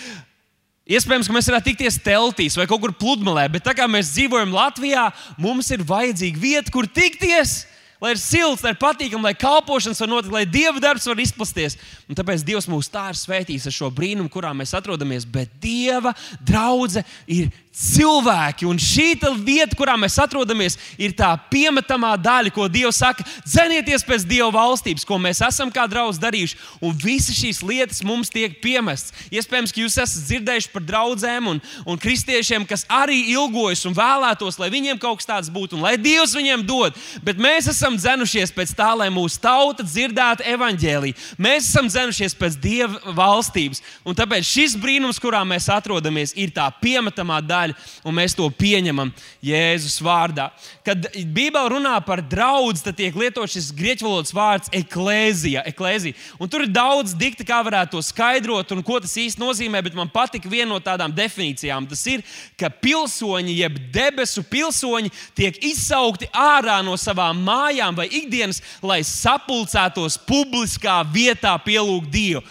Iespējams, 0.88 1.26
ka 1.26 1.34
mēs 1.34 1.50
varētu 1.50 1.72
tikties 1.72 1.98
teltīs 2.06 2.54
vai 2.56 2.68
kaut 2.70 2.86
kur 2.86 2.94
pludmalē, 2.96 3.48
bet 3.52 3.66
tā 3.66 3.74
kā 3.76 3.90
mēs 3.90 4.14
dzīvojam 4.14 4.54
Latvijā, 4.54 5.08
mums 5.42 5.74
ir 5.74 5.82
vajadzīga 5.90 6.40
vieta, 6.40 6.72
kur 6.72 6.86
tikties 6.86 7.64
lai 8.02 8.12
ir 8.14 8.20
silts, 8.22 8.62
lai 8.64 8.72
ir 8.74 8.80
patīkami, 8.80 9.26
lai 9.26 9.34
kalpošanas 9.38 10.00
var 10.04 10.10
notikt, 10.10 10.34
lai 10.34 10.44
dieva 10.48 10.82
darbs 10.82 11.08
var 11.08 11.22
izplasties. 11.22 11.78
Un 12.08 12.18
tāpēc 12.18 12.44
Dievs 12.46 12.68
mūs 12.70 12.90
tā 12.92 13.08
ir 13.12 13.18
svētījis 13.18 13.68
ar 13.68 13.74
šo 13.74 13.90
brīnumu, 13.94 14.30
kurā 14.32 14.54
mēs 14.56 14.74
atrodamies. 14.78 15.26
Bet 15.28 15.52
Dieva 15.62 16.14
draudzene 16.46 17.04
ir 17.26 17.50
cilvēki. 17.78 18.66
Un 18.66 18.78
šī 18.82 19.14
vieta, 19.44 19.76
kurā 19.78 19.94
mēs 19.98 20.18
atrodamies, 20.18 20.76
ir 20.98 21.14
tā 21.16 21.30
piemetamā 21.50 22.16
daļa, 22.18 22.50
ko 22.54 22.66
Dievs 22.68 22.98
saka, 22.98 23.24
dzenieties 23.46 24.04
pēc 24.06 24.26
Dieva 24.26 24.50
valstības, 24.54 25.06
ko 25.06 25.18
mēs 25.22 25.40
esam 25.46 25.70
kā 25.70 25.86
draugi 25.88 26.18
darījuši. 26.22 26.58
Un 26.82 26.96
visas 26.98 27.38
šīs 27.38 27.62
lietas 27.62 28.02
mums 28.02 28.32
tiek 28.34 28.58
piemestas. 28.62 29.14
Iespējams, 29.30 29.72
ka 29.72 29.82
jūs 29.82 29.98
esat 30.02 30.26
dzirdējuši 30.26 30.72
par 30.74 30.84
draugiem 30.88 31.52
un, 31.54 31.62
un 31.86 32.00
kristiešiem, 32.00 32.66
kas 32.68 32.84
arī 32.90 33.20
ilgojas 33.34 33.84
un 33.88 33.96
vēlētos, 33.96 34.58
lai 34.58 34.70
viņiem 34.74 34.98
kaut 34.98 35.20
kas 35.20 35.30
tāds 35.30 35.52
būtu 35.52 35.78
un 35.78 35.86
lai 35.86 35.96
Dievs 36.00 36.34
viņiem 36.36 36.66
dod. 36.66 36.96
Bet 37.24 37.38
mēs 37.40 37.70
esam 37.70 37.96
dzenušies 37.98 38.52
pēc 38.54 38.74
tā, 38.78 38.90
lai 38.98 39.08
mūsu 39.14 39.40
tauta 39.42 39.86
dzirdētu 39.86 40.46
evaņģēlīju. 40.54 41.18
Mēs 41.38 41.70
esam 41.70 41.90
dzenušies 41.90 42.36
pēc 42.38 42.58
Dieva 42.62 43.14
valstības. 43.16 43.82
Un 44.06 44.18
tāpēc 44.18 44.46
šis 44.46 44.76
brīnums, 44.80 45.20
kurā 45.22 45.44
mēs 45.46 45.68
atrodamies, 45.72 46.34
ir 46.38 46.52
tā 46.54 46.68
piemetamā 46.82 47.40
daļa 47.44 47.67
daļa, 47.68 47.76
un 48.04 48.16
mēs 48.16 48.34
to 48.36 48.48
pieņemam 48.50 49.12
Jēzus 49.44 50.00
vārdā. 50.04 50.50
Kad 50.84 51.08
Bībelē 51.14 51.68
runā 51.72 51.96
par 52.04 52.22
draugu, 52.22 52.76
tad 52.82 52.96
tiek 52.96 53.14
lietots 53.14 53.52
šis 53.56 53.70
grieķu 53.76 54.06
valodas 54.06 54.34
vārds 54.34 54.68
eklēzija. 54.72 55.64
eklēzija. 55.66 56.14
Un 56.38 56.48
tur 56.48 56.62
ir 56.62 56.72
daudz 56.72 57.14
dikti, 57.14 57.44
kā 57.44 57.62
varētu 57.64 57.96
to 57.96 58.02
skaidrot 58.02 58.72
un 58.72 58.82
ko 58.82 59.00
tas 59.00 59.16
īsti 59.16 59.40
nozīmē, 59.40 59.82
bet 59.82 59.94
man 59.94 60.08
patika 60.08 60.48
viena 60.48 60.72
no 60.72 60.80
tādām 60.80 61.12
definīcijām. 61.12 61.88
Tas 61.88 62.06
ir, 62.06 62.22
ka 62.58 62.68
pilsoņi, 62.70 63.58
jeb 63.58 63.78
debesu 63.92 64.42
pilsoņi, 64.42 65.10
tiek 65.34 65.58
izsaukti 65.64 66.28
ārā 66.32 66.80
no 66.84 66.96
savām 66.96 67.42
mājām 67.44 67.96
vai 67.96 68.08
ikdienas, 68.08 68.62
lai 68.82 69.02
sapulcētos 69.02 70.18
publiskā 70.26 71.02
vietā 71.12 71.56
pielūgt 71.64 72.10
Dievu 72.10 72.42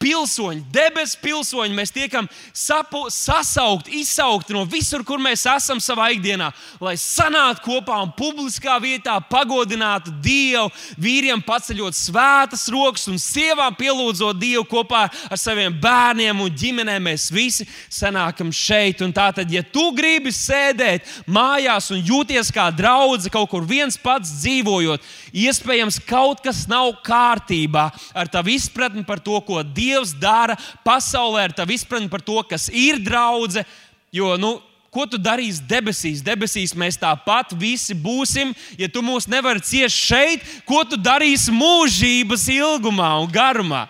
pilsoņi, 0.00 0.62
debesu 0.72 1.18
pilsoņi, 1.22 1.74
mēs 1.74 1.92
tiekam 1.94 2.28
sapu, 2.54 3.06
sasaukti, 3.12 4.00
izsaukti 4.02 4.54
no 4.54 4.64
visur, 4.68 5.02
kur 5.06 5.20
mēs 5.22 5.46
esam 5.50 5.80
savā 5.82 6.08
ikdienā, 6.14 6.50
lai 6.82 6.94
sanāktu 7.00 7.64
kopā 7.64 7.98
un 8.04 8.12
publiskā 8.16 8.76
vietā 8.82 9.16
pagodinātu 9.30 10.12
Dievu, 10.22 10.68
vīriem 11.00 11.42
paceļot 11.44 11.96
svētas 11.96 12.66
rokas 12.72 13.06
un 13.10 13.20
sievām 13.22 13.74
pielūdzot 13.78 14.38
Dievu 14.40 14.66
kopā 14.68 15.06
ar 15.08 15.40
saviem 15.40 15.74
bērniem 15.82 16.44
un 16.44 16.52
ģimenēm. 16.52 17.06
Mēs 17.06 17.28
visi 17.30 17.66
sanākam 17.92 18.50
šeit. 18.54 19.02
Un 19.04 19.12
tātad, 19.14 19.50
ja 19.52 19.62
tu 19.62 19.88
gribi 19.94 20.32
sēdēt 20.34 21.06
mājās 21.30 21.92
un 21.94 22.02
jūties 22.02 22.50
kā 22.54 22.68
draugs, 22.74 23.28
kaut 23.32 23.50
kur 23.52 23.66
viens 23.66 23.98
pats 24.00 24.32
dzīvojot, 24.40 25.04
iespējams, 25.36 26.00
kaut 26.08 26.42
kas 26.44 26.64
nav 26.70 26.96
kārtībā 27.06 27.88
ar 28.16 28.30
tavu 28.32 28.56
izpratni 28.56 29.04
par 29.06 29.22
to, 29.22 29.38
ko 29.46 29.62
Dievs 29.62 29.85
Dievs 29.86 30.14
dara 30.18 30.56
pasaulē 30.86 31.46
ar 31.46 31.54
tavu 31.54 31.76
izpratni 31.76 32.10
par 32.10 32.24
to, 32.24 32.40
kas 32.48 32.68
ir 32.72 32.98
draudzene. 33.02 33.66
Jo, 34.14 34.34
nu, 34.40 34.56
ko 34.90 35.04
tu 35.10 35.18
darīsi 35.20 35.64
debesīs? 35.68 36.24
Debesīs 36.24 36.74
mēs 36.78 36.98
tāpat 37.00 37.52
visi 37.58 37.94
būsim. 37.94 38.54
Ja 38.80 38.88
tu 38.88 39.02
mūs 39.04 39.28
nevari 39.28 39.62
ciest 39.64 39.98
šeit, 40.08 40.44
ko 40.68 40.82
tu 40.88 40.98
darīsi 40.98 41.54
mūžības 41.54 42.48
ilgumā 42.56 43.10
un 43.22 43.30
garumā? 43.32 43.86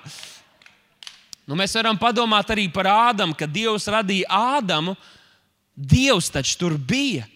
Nu, 1.47 1.55
mēs 1.55 1.77
varam 1.79 1.99
padomāt 1.99 2.51
arī 2.51 2.67
par 2.75 2.89
Ādamu, 2.91 3.37
kad 3.39 3.53
Dievs 3.55 3.87
radīja 3.93 4.27
Ādamu. 4.59 4.97
Dievs 5.77 6.33
taču 6.35 6.57
tur 6.59 6.75
bija. 6.75 7.29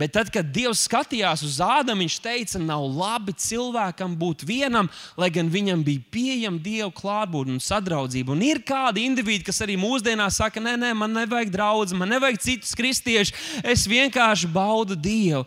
Bet 0.00 0.14
tad, 0.16 0.30
kad 0.32 0.46
Dievs 0.48 0.86
skatījās 0.86 1.42
uz 1.44 1.58
Ādamu, 1.60 2.00
viņš 2.00 2.14
teica, 2.24 2.60
nav 2.62 2.86
labi 2.88 3.34
cilvēkam 3.36 4.14
būt 4.16 4.46
vienam, 4.48 4.88
lai 5.20 5.28
gan 5.34 5.50
viņam 5.52 5.82
bija 5.84 6.06
pieejama 6.14 6.62
Dieva 6.64 6.88
klātbūtne 6.96 7.58
un 7.58 7.60
sadraudzība. 7.60 8.32
Un 8.32 8.40
ir 8.46 8.62
kādi 8.64 9.04
individi, 9.04 9.44
kas 9.44 9.60
arī 9.60 9.76
mūsdienās 9.80 10.40
saka, 10.40 10.62
nē, 10.64 10.78
nē, 10.80 10.94
man 10.96 11.12
nevajag 11.18 11.52
draugus, 11.52 11.92
man 11.92 12.08
nevajag 12.14 12.40
citus 12.46 12.72
kristiešus, 12.78 13.36
es 13.60 13.84
vienkārši 13.90 14.48
baudu 14.54 14.96
Dievu. 14.96 15.44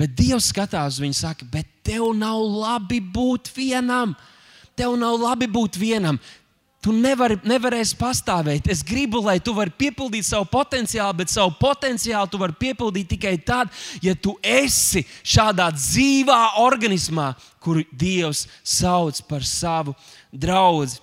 Bet 0.00 0.16
Dievs 0.16 0.48
skatās 0.48 0.96
uz 0.96 1.04
viņu 1.04 1.18
un 1.18 1.20
saka, 1.20 1.52
bet 1.52 1.68
tev 1.84 2.14
nav 2.16 2.40
labi 2.40 3.02
būt 3.04 3.52
vienam. 3.52 4.16
Tev 4.80 4.94
nav 4.96 5.18
labi 5.20 5.44
būt 5.50 5.76
vienam. 5.76 6.16
Tu 6.80 6.94
nevari, 6.96 7.36
nevarēsi 7.44 7.96
pastāvēt. 8.00 8.70
Es 8.72 8.80
gribu, 8.86 9.20
lai 9.20 9.36
tu 9.44 9.52
vari 9.52 9.72
piepildīt 9.82 10.24
savu 10.24 10.46
potenciālu, 10.48 11.18
bet 11.18 11.28
savu 11.28 11.52
potenciālu 11.60 12.30
tu 12.32 12.40
vari 12.40 12.56
piepildīt 12.56 13.10
tikai 13.12 13.34
tad, 13.44 13.68
ja 14.00 14.14
tu 14.16 14.38
esi 14.40 15.02
šādā 15.20 15.68
dzīvā 15.76 16.40
organismā, 16.64 17.34
kuru 17.60 17.84
Dievs 17.92 18.46
sauc 18.64 19.20
par 19.28 19.44
savu 19.44 19.92
draugu. 20.32 20.96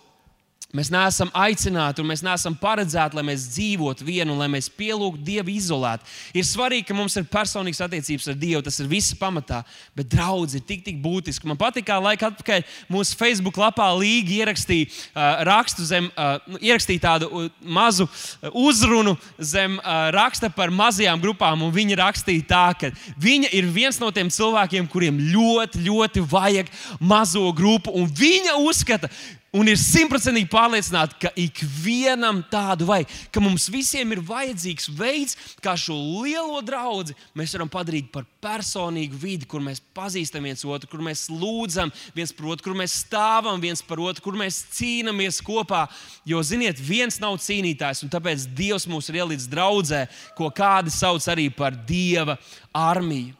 Mēs 0.76 0.90
neesam 0.92 1.30
aicināti 1.32 2.02
un 2.04 2.10
mēs 2.10 2.20
neesam 2.26 2.52
paredzēti, 2.60 3.16
lai 3.16 3.22
mēs 3.30 3.46
dzīvotu 3.54 4.04
vienu 4.04 4.34
lai 4.36 4.50
mēs 4.52 4.66
pielūgtu 4.76 5.24
Dievu 5.24 5.54
izolēti. 5.54 6.04
Ir 6.36 6.44
svarīgi, 6.44 6.90
ka 6.90 6.98
mums 6.98 7.16
ir 7.16 7.24
personīgas 7.32 7.80
attiecības 7.86 8.28
ar 8.34 8.36
Dievu, 8.42 8.60
tas 8.66 8.82
ir 8.84 8.90
viss 8.92 9.16
pamatā, 9.16 9.62
bet 9.96 10.10
draudz 10.12 10.58
ir 10.60 10.66
tik, 10.68 10.84
tik 10.84 11.00
būtiski. 11.00 11.48
Man 11.48 11.56
patīk, 11.62 11.86
kā 11.88 12.02
laika 12.04 12.28
atpakaļ 12.34 12.68
mūsu 12.92 13.16
Facebook 13.16 13.56
lapā 13.62 13.88
Līga 13.96 14.36
ierakstīja 14.42 14.90
uh, 14.92 15.46
rakstu 15.48 15.88
zem, 15.88 16.12
uh, 16.20 16.60
ierakstīja 16.60 17.06
tādu 17.08 17.32
uh, 17.32 17.48
mazu 17.64 18.10
uzrunu 18.52 19.16
zem 19.40 19.80
uh, 19.80 20.12
raksta 20.12 20.52
par 20.52 20.76
mazajām 20.76 21.24
grupām, 21.24 21.64
un 21.64 21.72
viņa 21.80 22.02
rakstīja 22.04 22.50
tā, 22.52 22.68
ka 22.76 22.92
viņa 23.16 23.56
ir 23.56 23.72
viens 23.72 24.04
no 24.04 24.12
tiem 24.12 24.28
cilvēkiem, 24.28 24.92
kuriem 24.92 25.24
ļoti, 25.32 25.88
ļoti 25.88 26.28
vajag 26.28 26.76
mazo 27.00 27.48
grupu, 27.56 27.96
un 27.96 28.12
viņa 28.12 28.60
uzskata, 28.68 29.08
un 29.56 29.70
ir 29.70 29.78
simtprocentīgi 29.80 30.50
pārliecināti, 30.52 31.18
ka 31.22 31.32
ikvienam 31.40 32.42
tādu 32.52 32.88
vajag, 32.90 33.12
ka 33.32 33.42
mums 33.44 33.68
visiem 33.72 34.12
ir 34.12 34.22
vajadzīgs 34.26 34.90
veids, 34.98 35.38
kā 35.64 35.76
šo 35.80 35.96
lielo 36.26 36.60
draugu 36.66 37.16
mēs 37.38 37.56
varam 37.56 37.72
padarīt 37.72 38.10
par 38.14 38.28
personīgu 38.44 39.20
vidi, 39.22 39.48
kur 39.50 39.64
mēs 39.64 39.82
pazīstam 39.96 40.46
viens 40.48 40.66
otru, 40.68 40.92
kur 40.92 41.04
mēs 41.06 41.28
lūdzam 41.32 41.94
viens 42.16 42.36
par 42.36 42.52
otru, 42.52 42.68
kur 42.68 42.78
mēs 42.78 43.00
stāvam 43.06 43.64
viens 43.64 43.84
par 43.86 44.02
otru, 44.04 44.26
kur 44.28 44.38
mēs 44.40 44.60
cīnāmies 44.76 45.40
kopā. 45.46 45.86
Jo, 46.28 46.44
ziniet, 46.44 46.82
viens 46.84 47.22
nav 47.24 47.40
cīnītājs, 47.44 48.04
un 48.04 48.14
tāpēc 48.14 48.50
Dievs 48.58 48.88
mūs 48.90 49.12
ir 49.12 49.22
ielicis 49.24 49.50
draudzē, 49.52 50.06
ko 50.38 50.52
kādi 50.52 50.94
sauc 50.94 51.24
arī 51.32 51.50
par 51.54 51.76
Dieva 51.88 52.38
armiju. 52.76 53.36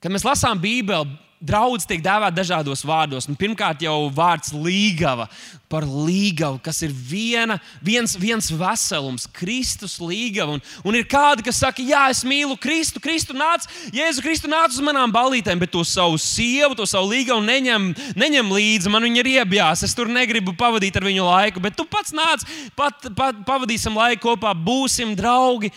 Kad 0.00 0.12
mēs 0.12 0.26
lasām 0.26 0.60
Bībeli, 0.62 1.16
Draudz 1.36 1.84
tiek 1.84 2.00
dēvēta 2.00 2.32
dažādos 2.32 2.80
vārdos. 2.88 3.26
Un 3.28 3.36
pirmkārt, 3.36 3.82
jau 3.84 4.08
vārds 4.14 4.54
līgava 4.56 5.26
par 5.68 5.84
līgavu, 5.84 6.56
kas 6.64 6.78
ir 6.86 6.94
viena, 6.94 7.58
viens, 7.84 8.14
viens 8.16 8.48
veselums, 8.48 9.26
Kristus 9.36 9.98
līgava. 10.00 10.56
Un, 10.56 10.62
un 10.86 10.96
ir 10.96 11.04
kādi, 11.10 11.44
kas 11.44 11.60
saka, 11.60 11.84
jā, 11.84 12.06
es 12.14 12.22
mīlu 12.24 12.56
Kristu, 12.62 13.02
Kristu 13.04 13.36
nāc, 13.36 13.66
Jēzu 13.92 14.24
Kristu 14.24 14.48
nāc 14.48 14.72
uz 14.72 14.80
manām 14.84 15.12
balītēm, 15.12 15.60
bet 15.60 15.74
to 15.74 15.84
savu 15.84 16.16
sievu, 16.22 16.78
to 16.78 16.88
savu 16.88 17.12
līgavu 17.12 17.44
neņem, 17.44 17.90
neņem 18.16 18.56
līdzi. 18.56 18.94
Man 18.94 19.04
viņa 19.04 19.20
ir 19.20 19.32
iebjās, 19.34 19.84
es 19.84 19.96
tur 19.98 20.08
negribu 20.08 20.56
pavadīt 20.56 20.96
ar 20.96 21.04
viņu 21.04 21.28
laiku, 21.28 21.64
bet 21.66 21.76
tu 21.76 21.84
pats 21.90 22.16
nāc, 22.16 22.48
pat, 22.78 23.10
pat 23.18 23.44
pavadīsim 23.44 23.98
laiku 23.98 24.30
kopā, 24.30 24.56
būsim 24.56 25.12
draugi. 25.18 25.74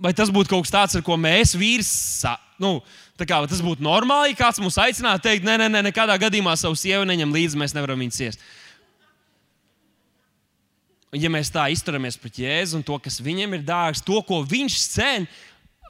Vai 0.00 0.12
tas 0.16 0.28
būtu 0.32 0.52
kaut 0.52 0.64
kas 0.64 0.72
tāds, 0.76 0.96
ar 0.96 1.04
ko 1.04 1.16
mēs 1.20 1.56
vīrs? 1.56 1.92
Nu, 2.60 2.78
Kā, 3.20 3.42
tas 3.44 3.60
būtu 3.60 3.84
normāli, 3.84 4.32
ja 4.32 4.38
kāds 4.38 4.60
mūs 4.62 4.78
aicinātu 4.80 5.26
teikt, 5.26 5.44
nē, 5.44 5.58
nē, 5.60 5.68
nē, 5.68 5.82
nekādā 5.90 6.14
gadījumā 6.20 6.54
savu 6.56 6.78
sievu 6.78 7.04
neņem 7.08 7.34
līdzi, 7.36 7.58
mēs 7.60 7.74
nevaram 7.76 8.00
viņu 8.00 8.16
ciest. 8.16 8.44
ja 11.12 11.28
mēs 11.32 11.50
tā 11.52 11.66
izturamies 11.74 12.16
pret 12.20 12.38
Jēzu 12.38 12.78
un 12.78 12.84
to, 12.86 12.96
kas 13.02 13.20
viņam 13.20 13.58
ir 13.58 13.64
dārgs, 13.66 14.00
to, 14.06 14.20
ko 14.24 14.40
viņš 14.46 14.76
ceļ, 14.94 15.26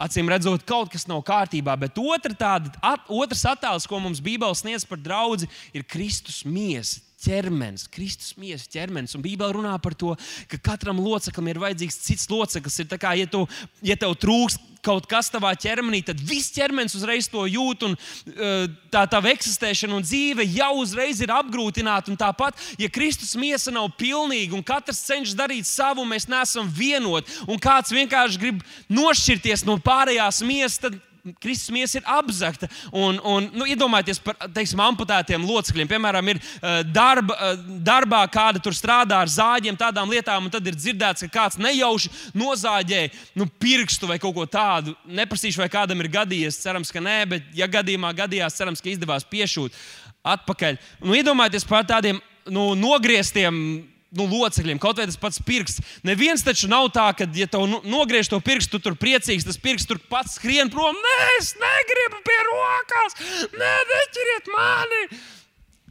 acīm 0.00 0.32
redzot, 0.32 0.64
kaut 0.66 0.90
kas 0.94 1.06
nav 1.10 1.20
kārtībā. 1.26 1.76
Bet 1.78 1.98
otra 2.00 2.34
tāda, 2.34 2.72
at, 2.80 3.04
otrs 3.06 3.44
attēls, 3.52 3.86
ko 3.86 4.00
mums 4.00 4.22
Bībele 4.24 4.56
sniedz 4.56 4.86
par 4.88 4.98
draugu, 5.02 5.48
ir 5.76 5.84
Kristus 5.84 6.42
miesa. 6.48 7.04
Ķermenis, 7.20 7.84
Kristus 7.92 8.32
miesas 8.40 8.70
ķermenis. 8.72 9.12
Un 9.16 9.24
Bībelē 9.24 9.52
runā 9.58 9.74
par 9.82 9.96
to, 9.98 10.14
ka 10.48 10.60
katram 10.70 11.02
loceklim 11.02 11.50
ir 11.52 11.60
vajadzīgs 11.60 12.00
cits 12.06 12.30
loceklis. 12.32 12.80
Ir 12.80 13.00
kā, 13.00 13.12
ja, 13.18 13.28
tu, 13.28 13.44
ja 13.84 13.98
tev 14.00 14.16
trūks 14.20 14.56
kaut 14.84 15.04
kas 15.10 15.28
tavā 15.28 15.50
ķermenī, 15.60 16.00
tad 16.04 16.20
viss 16.24 16.52
ķermenis 16.54 16.96
uzreiz 16.96 17.28
to 17.28 17.44
jūt, 17.44 17.84
un 17.84 17.96
uh, 17.96 18.64
tā 18.92 19.04
tā 19.10 19.20
eksistēšana 19.32 19.98
un 19.98 20.06
dzīve 20.06 20.46
jau 20.48 20.70
uzreiz 20.80 21.20
ir 21.20 21.32
apgrūtināta. 21.34 22.16
Tāpat, 22.20 22.58
ja 22.80 22.88
Kristus 22.92 23.36
miesa 23.38 23.72
nav 23.74 23.90
pilnīga 24.00 24.56
un 24.56 24.64
katrs 24.66 25.04
cenšas 25.06 25.36
darīt 25.36 25.68
savu, 25.68 26.06
mēs 26.08 26.28
neesam 26.30 26.68
vienoti, 26.72 27.36
un 27.44 27.60
kāds 27.60 27.92
vienkārši 27.94 28.40
grib 28.40 28.64
nošķirties 28.88 29.66
no 29.68 29.76
pārējās 29.84 30.40
miesas, 30.48 30.80
tad 30.80 30.98
Kristus 31.40 31.70
miesa 31.74 31.98
ir 31.98 32.06
apzakta. 32.08 32.68
Un, 32.92 33.18
un, 33.24 33.48
nu, 33.52 33.66
iedomājieties 33.68 34.20
par 34.24 34.38
teiksim, 34.54 34.80
amputētiem 34.84 35.44
locekļiem. 35.46 35.90
Piemēram, 35.90 36.30
ir 36.32 36.40
uh, 36.40 36.80
darba, 36.88 37.36
uh, 37.36 37.64
darbā 37.84 38.22
kāda 38.32 38.62
tur 38.62 38.76
strādā 38.76 39.20
ar 39.20 39.30
zāģiem, 39.30 39.78
tādām 39.80 40.10
lietām, 40.12 40.46
un 40.46 40.54
tad 40.54 40.66
ir 40.66 40.78
dzirdēts, 40.78 41.26
ka 41.26 41.34
kāds 41.36 41.60
nejauši 41.60 42.12
nozāģē 42.38 43.02
nu, 43.38 43.48
pirkstu 43.60 44.08
vai 44.10 44.20
kaut 44.22 44.36
ko 44.38 44.48
tādu. 44.48 44.96
Neprasīšu, 45.04 45.60
vai 45.62 45.70
kādam 45.72 46.00
ir 46.00 46.10
gadījies. 46.12 46.60
Cerams, 46.64 46.92
ka 46.94 47.04
nē, 47.04 47.18
bet, 47.34 47.52
ja 47.56 47.68
gadījumā 47.70 48.14
gadījās, 48.24 48.56
cerams, 48.56 48.82
ka 48.82 48.92
izdevās 48.92 49.28
piešūt 49.28 49.76
atpakaļ. 50.26 50.80
Nu, 51.04 51.16
iedomājieties 51.16 51.68
par 51.68 51.86
tādiem 51.88 52.20
nu, 52.50 52.72
nogrieztiem 52.78 53.56
nu, 54.16 54.26
locekļiem, 54.26 54.80
kaut 54.82 54.98
vai 54.98 55.06
tas 55.08 55.18
pats 55.20 55.42
pirksts. 55.46 55.82
Neviens 56.06 56.42
taču 56.46 56.70
nav 56.70 56.88
tā, 56.94 57.08
ka, 57.16 57.28
ja 57.36 57.46
tev 57.50 57.66
nogriež 57.86 58.30
to 58.30 58.40
pirkstu, 58.42 58.78
tu 58.78 58.88
tur 58.88 58.98
priecīgs, 58.98 59.46
tas 59.46 59.60
pirksts 59.60 59.90
tur 59.90 60.00
pats 60.10 60.38
skrien 60.38 60.70
prom. 60.72 60.96
Nē, 60.96 61.18
es 61.38 61.52
negribu 61.60 62.22
pie 62.26 62.38
rokās, 62.50 63.20
nē, 63.54 63.74
neķeriet 63.92 64.50
mani! 64.54 65.04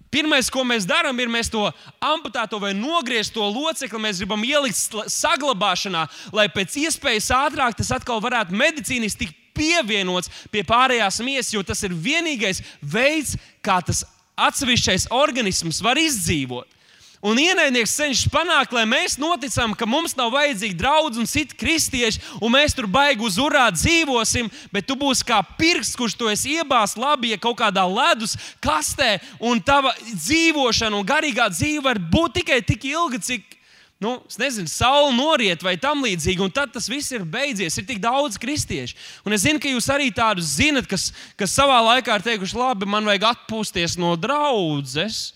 Pirmais, 0.10 0.48
ko 0.50 0.64
mēs 0.66 0.88
darām, 0.90 1.20
ir 1.22 1.30
mēs 1.30 1.52
to 1.54 1.68
amputēto 2.02 2.58
vai 2.58 2.72
nogriezto 2.74 3.46
locekli 3.46 4.00
mēs 4.02 4.18
gribam 4.24 4.42
ielikt 4.42 4.96
saglabāšanā, 5.14 6.08
lai 6.34 6.48
pēc 6.50 6.80
iespējas 6.82 7.30
ātrāk 7.38 7.78
tas 7.78 7.94
atkal 7.94 8.18
varētu 8.24 8.58
medicīniski 8.58 9.28
tikt 9.28 9.38
pievienots 9.60 10.32
pie 10.50 10.64
pārējās 10.66 11.22
miesas, 11.22 11.54
jo 11.54 11.62
tas 11.68 11.84
ir 11.86 11.94
vienīgais 11.94 12.64
veids, 12.82 13.36
kā 13.62 13.78
tas 13.86 14.02
atsevišķais 14.40 15.10
organisms 15.14 15.84
var 15.86 16.00
izdzīvot. 16.02 16.79
Un 17.20 17.36
ienaidnieks 17.36 17.98
cenšas 18.00 18.32
panākt, 18.32 18.72
lai 18.72 18.86
mēs 18.88 19.18
noticam, 19.20 19.74
ka 19.76 19.84
mums 19.90 20.14
nav 20.16 20.32
vajadzīgi 20.32 20.78
draugi 20.80 21.20
un 21.20 21.28
citi 21.28 21.58
kristieši, 21.60 22.22
un 22.40 22.54
mēs 22.54 22.78
tur 22.78 22.88
baigi 22.88 23.26
uz 23.28 23.36
urā 23.44 23.66
dzīvosim, 23.76 24.48
bet 24.72 24.88
tu 24.88 24.96
būsi 24.96 25.26
kā 25.28 25.42
pirksts, 25.60 25.98
kurš 26.00 26.16
to 26.16 26.30
esi 26.32 26.56
iebāzis 26.56 26.96
labi, 26.96 27.34
ja 27.34 27.42
kaut 27.42 27.58
kādā 27.60 27.84
ledus 27.84 28.38
kastē, 28.64 29.18
un 29.44 29.60
tava 29.60 29.92
dzīvošana 30.14 30.96
un 30.96 31.08
garīgā 31.08 31.50
dzīve 31.52 31.84
var 31.90 32.00
būt 32.00 32.40
tikai 32.40 32.62
tik 32.64 32.88
ilga, 32.88 33.20
cik. 33.20 33.58
Nu, 34.00 34.14
es 34.32 34.40
nezinu, 34.40 34.72
saule 34.72 35.12
noriet 35.12 35.60
vai 35.60 35.74
tam 35.76 36.06
līdzīgi, 36.06 36.40
un 36.40 36.54
tad 36.56 36.72
tas 36.72 36.86
viss 36.88 37.12
ir 37.12 37.26
beidzies. 37.28 37.76
Ir 37.76 37.84
tik 37.84 37.98
daudz 38.00 38.40
kristiešu. 38.40 38.96
Un 39.28 39.36
es 39.36 39.44
zinu, 39.44 39.60
ka 39.60 39.68
jūs 39.68 39.90
arī 39.92 40.08
tādus 40.16 40.54
zinat, 40.56 40.88
kas, 40.88 41.10
kas 41.36 41.52
savā 41.52 41.82
laikā 41.84 42.16
ir 42.16 42.24
teikuši, 42.30 42.56
labi, 42.56 42.88
man 42.88 43.04
vajag 43.12 43.28
atpūsties 43.34 43.98
no 44.00 44.14
draudzes. 44.16 45.34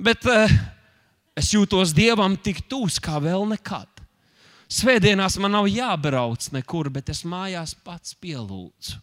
Bet 0.00 0.24
uh, 0.24 0.48
Es 1.34 1.50
jūtos 1.50 1.90
dievam 1.94 2.36
tik 2.38 2.62
tūs 2.70 3.00
kā 3.02 3.18
vēl 3.22 3.48
nekad. 3.50 3.90
Svētdienās 4.70 5.36
man 5.42 5.52
nav 5.56 5.66
jābrauc 5.68 6.46
nekur, 6.54 6.88
bet 6.94 7.10
es 7.12 7.24
mājās 7.26 7.74
pats 7.84 8.14
pielūdzu. 8.22 9.00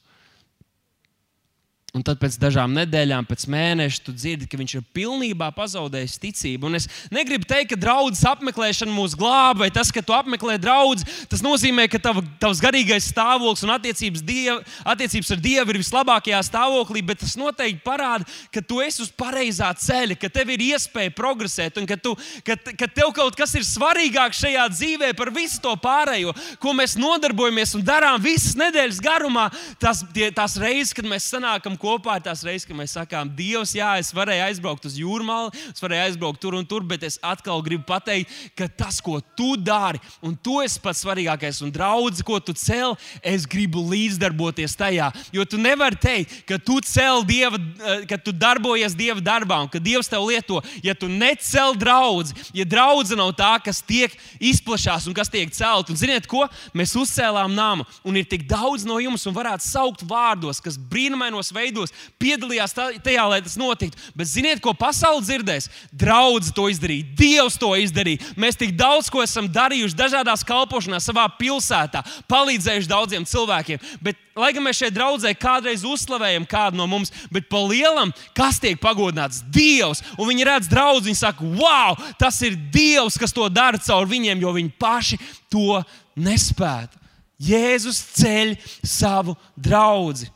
Un 1.92 2.06
tad 2.08 2.22
pēc 2.22 2.38
dažām 2.40 2.72
nedēļām, 2.72 3.26
pēc 3.28 3.44
mēneša, 3.52 3.98
tu 4.06 4.14
dzirdi, 4.16 4.46
ka 4.48 4.56
viņš 4.56 4.74
ir 4.78 4.84
pilnībā 4.96 5.50
pazaudējis 5.52 6.14
ticību. 6.24 6.70
Un 6.70 6.78
es 6.80 6.86
negribu 7.12 7.44
teikt, 7.44 7.74
ka 7.74 7.78
draudzes 7.82 8.24
apmeklēšana 8.30 8.94
mūs 8.96 9.12
glāb, 9.20 9.60
vai 9.60 9.68
tas, 9.76 9.90
ka 9.92 10.00
tu 10.00 10.16
apmeklē 10.16 10.56
draugus, 10.56 11.04
tas 11.28 11.44
nozīmē, 11.44 11.90
ka 11.92 12.00
tav, 12.00 12.22
tavs 12.40 12.62
garīgais 12.64 13.10
stāvoklis 13.12 13.66
un 13.68 13.74
attiecības, 13.76 14.24
diev, 14.24 14.62
attiecības 14.88 15.34
ar 15.36 15.42
Dievu 15.44 15.74
ir 15.74 15.80
vislabākajā 15.82 16.40
stāvoklī, 16.48 17.02
bet 17.10 17.20
tas 17.26 17.36
noteikti 17.36 17.84
parāda, 17.84 18.24
ka 18.56 18.64
tu 18.64 18.80
esi 18.80 19.04
uz 19.04 19.12
pareizā 19.12 19.74
ceļa, 19.84 20.16
ka 20.16 20.32
tev 20.32 20.56
ir 20.56 20.64
iespēja 20.70 21.12
progresēt 21.18 21.82
un 21.82 21.90
ka, 21.92 22.00
tu, 22.00 22.16
ka, 22.48 22.56
ka 22.56 22.88
tev 22.88 23.12
kaut 23.20 23.36
kas 23.36 23.58
ir 23.60 23.68
svarīgāk 23.68 24.40
šajā 24.40 24.70
dzīvē 24.78 25.12
par 25.20 25.34
visu 25.36 25.60
to 25.68 25.76
pārējo, 25.84 26.32
ko 26.64 26.72
mēs 26.78 26.96
nodarbojamies 26.96 27.76
un 27.76 27.84
darām 27.84 28.16
visas 28.24 28.56
nedēļas 28.64 29.04
garumā. 29.04 29.50
Tas, 29.82 30.06
tie, 30.16 30.32
tās 30.32 30.56
reizes, 30.62 30.96
kad 30.96 31.04
mēs 31.10 31.28
sanākam 31.36 31.81
kopā 31.82 32.20
ir 32.20 32.26
tās 32.26 32.44
reizes, 32.46 32.68
kad 32.70 32.78
mēs 32.78 32.96
sakām, 32.96 33.32
Dievs, 33.36 33.74
jā, 33.76 33.90
es 34.02 34.12
varēju 34.16 34.46
aizbraukt 34.46 34.86
uz 34.88 34.98
jūrmālu, 35.00 35.52
es 35.72 35.82
varēju 35.84 36.06
aizbraukt 36.08 36.42
tur 36.42 36.56
un 36.58 36.68
tur, 36.68 36.86
bet 36.88 37.04
es 37.08 37.18
atkal 37.26 37.64
gribu 37.66 37.86
pateikt, 37.90 38.32
ka 38.58 38.68
tas, 38.70 39.02
ko 39.04 39.20
tu 39.38 39.56
dari, 39.60 40.02
un 40.24 40.36
tu 40.38 40.60
esi 40.64 40.80
pats 40.82 41.02
svarīgākais, 41.04 41.62
un 41.66 41.74
draudz, 41.74 42.22
ko 42.26 42.40
tu 42.40 42.56
cel, 42.58 42.96
es 43.26 43.48
gribu 43.50 43.84
līdzdarboties 43.90 44.78
tajā. 44.80 45.10
Jo 45.34 45.46
tu 45.50 45.60
nevari 45.62 46.00
teikt, 46.02 46.42
ka 46.50 46.60
tu 46.62 46.80
cel 46.86 47.26
Dieva, 47.28 47.58
eh, 47.58 48.06
ka 48.10 48.20
tu 48.22 48.34
darbojies 48.36 48.96
Dieva 48.98 49.22
darbā, 49.24 49.62
un 49.66 49.72
ka 49.72 49.82
Dievs 49.82 50.10
tev 50.12 50.26
lieto, 50.30 50.62
ja 50.84 50.96
tu 50.96 51.10
necel 51.10 51.76
draudz, 51.80 52.34
ja 52.54 52.66
draudze 52.66 53.18
nav 53.18 53.34
tā, 53.38 53.56
kas 53.64 53.82
tiek 53.82 54.14
izplašās 54.40 55.08
un 55.08 55.18
kas 55.18 55.30
tiek 55.32 55.52
celt. 55.56 55.90
Un 55.90 56.00
ziniet, 56.00 56.28
ko? 56.30 56.48
Mēs 56.78 56.96
uzcēlām 56.96 57.54
namu, 57.56 57.86
un 58.04 58.18
ir 58.20 58.28
tik 58.30 58.48
daudz 58.50 58.86
no 58.88 59.00
jums, 59.02 59.26
un 59.28 59.36
varētu 59.36 59.66
saukt 59.66 60.06
vārdos, 60.08 60.62
kas 60.64 60.78
brīnumainos 60.78 61.52
veidos 61.56 61.71
veidos 61.72 61.94
piedalījās 62.20 62.76
tajā, 62.76 63.24
lai 63.30 63.42
tas 63.42 63.58
notiktu. 63.60 63.98
Bet 64.16 64.28
ziniet, 64.28 64.62
ko 64.62 64.74
pasaule 64.78 65.24
dzirdēs? 65.24 65.70
Draudz 65.92 66.52
to 66.56 66.68
izdarīja, 66.72 67.08
Dievs 67.18 67.58
to 67.60 67.72
izdarīja. 67.80 68.34
Mēs 68.40 68.60
tik 68.60 68.76
daudz 68.78 69.10
ko 69.12 69.24
esam 69.24 69.48
darījuši 69.52 69.98
dažādās 69.98 70.44
kalpošanās, 70.48 71.08
savā 71.08 71.28
pilsētā, 71.40 72.04
palīdzējuši 72.32 72.92
daudziem 72.92 73.26
cilvēkiem. 73.26 73.82
Bet, 74.04 74.20
lai 74.36 74.52
gan 74.56 74.66
mēs 74.66 74.82
šeit 74.82 74.96
draudzē 74.96 75.34
kādreiz 75.40 75.86
uzslavējam 75.88 76.48
kādu 76.50 76.80
no 76.80 76.88
mums, 76.92 77.14
bet 77.32 77.50
pa 77.52 77.64
lielam, 77.64 78.14
kas 78.38 78.60
tiek 78.62 78.80
pagodināts? 78.82 79.44
Dievs. 79.52 80.04
Un 80.18 80.30
viņi 80.32 80.48
redz 80.48 80.72
draugu, 80.72 81.06
viņi 81.08 81.22
saka, 81.24 81.46
wow, 81.58 81.98
tas 82.20 82.42
ir 82.46 82.58
Dievs, 82.74 83.20
kas 83.20 83.36
to 83.36 83.48
dara 83.52 83.80
caur 83.82 84.10
viņiem, 84.10 84.42
jo 84.44 84.56
viņi 84.56 84.74
paši 84.82 85.20
to 85.52 85.82
nespētu. 86.20 87.00
Jēzus 87.42 87.98
ceļ 88.20 88.54
savu 88.86 89.34
draugu. 89.58 90.30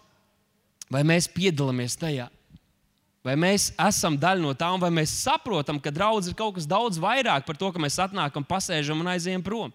Vai 0.92 1.02
mēs 1.08 1.28
piedalāmies 1.32 1.98
tajā? 1.98 2.30
Vai 3.26 3.34
mēs 3.42 3.72
esam 3.82 4.14
daļa 4.22 4.44
no 4.44 4.52
tā, 4.54 4.68
vai 4.78 4.92
mēs 4.94 5.16
saprotam, 5.24 5.80
ka 5.82 5.90
draudzene 5.90 6.36
ir 6.36 6.38
kaut 6.38 6.60
kas 6.60 6.68
daudz 6.70 7.00
vairāk 7.02 7.48
par 7.48 7.58
to, 7.58 7.72
ka 7.74 7.82
mēs 7.82 7.98
atnākam, 8.04 8.46
pasēžam 8.46 9.02
un 9.02 9.10
aizējam 9.16 9.42
prom? 9.46 9.74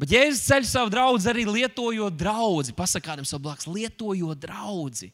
Bet 0.00 0.12
Jēzus 0.12 0.44
ceļ 0.48 0.66
savu 0.68 0.92
draugu 0.92 1.20
arī 1.28 1.46
lietojot 1.48 2.16
draugu. 2.16 2.72
Pasakādam 2.76 3.24
savu 3.28 3.46
blakus, 3.48 3.68
lietojot 3.68 4.40
draugu. 4.40 5.08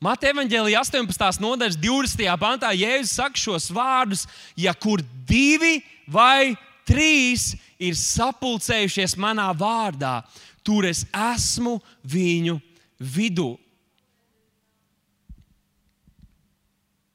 Mateja 0.00 0.34
Vāģēlija 0.38 0.80
18. 0.80 1.42
nodaļas 1.44 1.78
20. 1.78 2.26
pantā 2.40 2.70
Jēzus 2.72 3.18
saka 3.18 3.38
šos 3.38 3.68
vārdus: 3.74 4.22
Ja 4.56 4.74
kur 4.74 5.02
divi 5.28 5.82
vai 6.10 6.56
trīs 6.88 7.52
ir 7.78 7.98
sapulcējušies 7.98 9.14
manā 9.20 9.50
vārdā, 9.54 10.22
tur 10.66 10.88
es 10.88 11.04
esmu 11.10 11.78
viņu 12.02 12.58
vidū. 13.00 13.58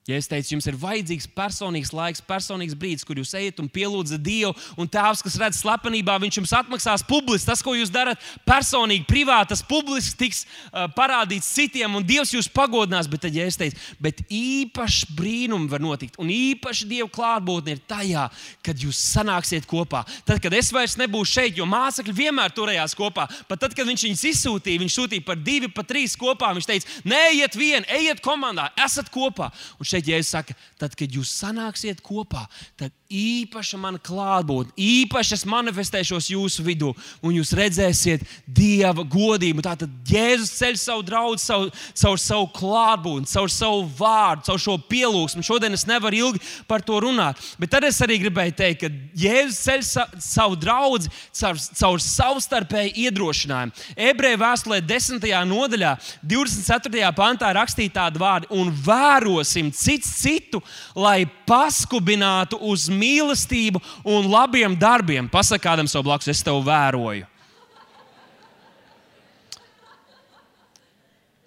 Ja 0.05 0.19
es 0.21 0.27
teicu, 0.29 0.51
jums 0.53 0.67
ir 0.69 0.75
vajadzīgs 0.77 1.25
personīgs 1.33 1.89
laiks, 1.89 2.19
personīgs 2.21 2.75
brīdis, 2.77 3.01
kur 3.09 3.17
jūs 3.17 3.31
ejat 3.39 3.57
un 3.57 3.65
pielūdzat 3.73 4.21
Dievu, 4.21 4.51
un 4.77 4.85
Tēvs, 4.85 5.23
kas 5.25 5.37
redz 5.41 5.57
slepenībā, 5.63 6.19
viņš 6.21 6.37
jums 6.37 6.51
atmaksās 6.53 7.01
publiski. 7.09 7.47
Tas, 7.49 7.63
ko 7.65 7.73
jūs 7.73 7.89
darat 7.89 8.21
personīgi, 8.45 9.07
privāti, 9.09 9.49
tas 9.55 9.63
publiski 9.65 10.19
tiks 10.19 10.43
uh, 10.45 10.83
parādīts 10.93 11.49
citiem, 11.49 11.97
un 11.97 12.05
Dievs 12.05 12.35
jūs 12.35 12.45
pagodinās. 12.53 13.09
Bet 13.09 13.23
tad, 13.25 13.33
ja 13.33 13.47
es 13.49 13.57
teicu, 13.57 13.81
bet 13.97 14.21
īpaši 14.29 15.09
brīnumi 15.17 15.71
var 15.73 15.81
notikt, 15.81 16.19
un 16.21 16.29
īpaši 16.29 16.85
Dieva 16.91 17.09
klātbūtne 17.09 17.73
ir 17.73 17.81
tajā, 17.89 18.27
kad 18.61 18.85
jūs 18.85 19.01
sanāksiet 19.15 19.65
kopā. 19.65 20.03
Tad, 20.29 20.37
kad 20.45 20.53
es 20.53 20.69
vairs 20.69 20.99
nebūšu 21.01 21.39
šeit, 21.39 21.57
jo 21.57 21.65
mācekļi 21.65 22.17
vienmēr 22.21 22.53
turējās 22.53 22.93
kopā, 23.01 23.25
pat 23.49 23.65
tad, 23.65 23.73
kad 23.73 23.89
viņš 23.89 24.05
viņus 24.05 24.27
izsūtīja, 24.35 24.85
viņš 24.85 25.01
sūtīja 25.01 25.25
par 25.25 25.41
divi, 25.41 25.73
par 25.73 25.89
trīs 25.89 26.13
kopā. 26.13 26.53
Viņš 26.53 26.69
teica, 26.75 27.01
neiet 27.09 27.57
vien, 27.57 27.89
ejiet 27.97 28.21
komandā, 28.21 28.69
esat 28.85 29.09
kopā. 29.09 29.49
Un 29.81 29.94
šeit 29.95 30.11
Jēzus 30.11 30.33
saka, 30.35 30.55
tad, 30.79 30.95
kad 30.97 31.11
jūs 31.11 31.31
sanāksiet 31.39 32.03
kopā, 32.03 32.45
tad 32.79 32.93
īpaša 33.05 33.77
mana 33.79 33.99
klātbūtne, 34.01 34.73
īpaši 34.75 35.35
es 35.37 35.45
manifestēšos 35.47 36.29
jūsu 36.33 36.65
vidū, 36.65 36.91
un 37.21 37.35
jūs 37.37 37.53
redzēsiet 37.55 38.25
Dieva 38.45 39.05
godību. 39.05 39.63
Tātad 39.65 39.91
Jēzus 40.09 40.53
ceļ 40.57 40.79
savu 40.81 41.05
draugu, 41.05 41.39
savu, 41.41 41.69
caur 42.01 42.21
savu 42.21 42.49
klātbūtni, 42.55 43.29
caur 43.29 43.51
savu 43.53 43.85
vārdu, 43.99 44.47
caur 44.49 44.61
šo 44.61 44.77
pielūgsmu. 44.89 45.45
Šodien 45.45 45.77
es 45.77 45.85
nevaru 45.87 46.21
ilgi 46.21 46.43
par 46.69 46.83
to 46.85 46.99
runāt, 47.03 47.39
bet 47.61 47.71
tad 47.75 47.85
es 47.87 48.01
arī 48.03 48.19
gribēju 48.23 48.57
teikt, 48.57 48.83
ka 48.85 49.21
Jēzus 49.25 49.61
ceļ 49.67 49.85
sa, 49.85 50.07
savu 50.21 50.59
draugu 50.59 51.05
caur, 51.05 51.61
caur 51.79 52.01
savstarpēju 52.03 52.95
iedrošinājumu. 53.05 53.85
Ebreju 54.09 54.41
vēstulē 54.41 54.81
10. 54.83 55.29
nodaļā, 55.51 55.95
24. 56.25 57.13
pantā 57.15 57.53
rakstīta 57.55 58.05
tāda 58.05 58.21
vārda, 58.21 58.49
un 58.55 58.73
vērosim 58.85 59.71
cits 59.85 60.09
citu, 60.19 60.61
lai 60.97 61.23
paskubinātu 61.47 62.59
uz 62.65 62.89
mīlestību 62.89 63.81
un 64.03 64.27
labiem 64.31 64.75
darbiem. 64.77 65.29
Pasakādam 65.31 65.89
savu 65.89 66.09
blakus, 66.09 66.33
es 66.33 66.43
tevi 66.45 66.65
vēroju. 66.65 67.29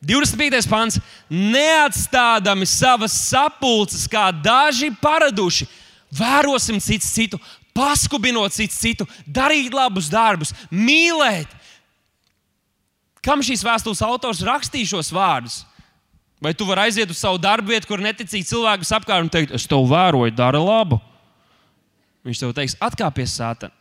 25. 0.03 0.69
pāns. 0.71 0.99
Neatstādami 1.29 2.67
savas 2.69 3.15
sapulces, 3.29 4.07
kā 4.11 4.31
daži 4.33 4.93
paraduši, 5.03 5.67
vērosim 6.15 6.79
cits 6.83 7.11
citu, 7.13 7.41
paskubinot 7.77 8.55
cits 8.55 8.79
citu, 8.79 9.07
darīt 9.27 9.75
labus 9.75 10.11
darbus, 10.13 10.55
mīlēt. 10.71 11.51
Kam 13.25 13.43
šīs 13.45 13.65
vēstules 13.67 14.01
autors 14.07 14.45
rakstīja 14.47 14.95
šos 14.95 15.11
vārdus? 15.13 15.65
Vai 16.43 16.53
tu 16.55 16.67
vari 16.69 16.87
aiziet 16.87 17.11
uz 17.11 17.19
savu 17.19 17.41
darbu 17.43 17.73
vietu, 17.73 17.89
kur 17.91 18.03
neticīgi 18.03 18.47
cilvēkus 18.47 18.93
apkārt 18.95 19.27
un 19.27 19.33
teikt, 19.33 19.55
es 19.59 19.67
tev 19.67 19.89
vēroju, 19.91 20.35
dara 20.39 20.61
labu? 20.63 21.01
Viņš 22.27 22.43
tev 22.45 22.55
teiks, 22.55 22.77
atkāpies 22.85 23.35
sātā. 23.41 23.73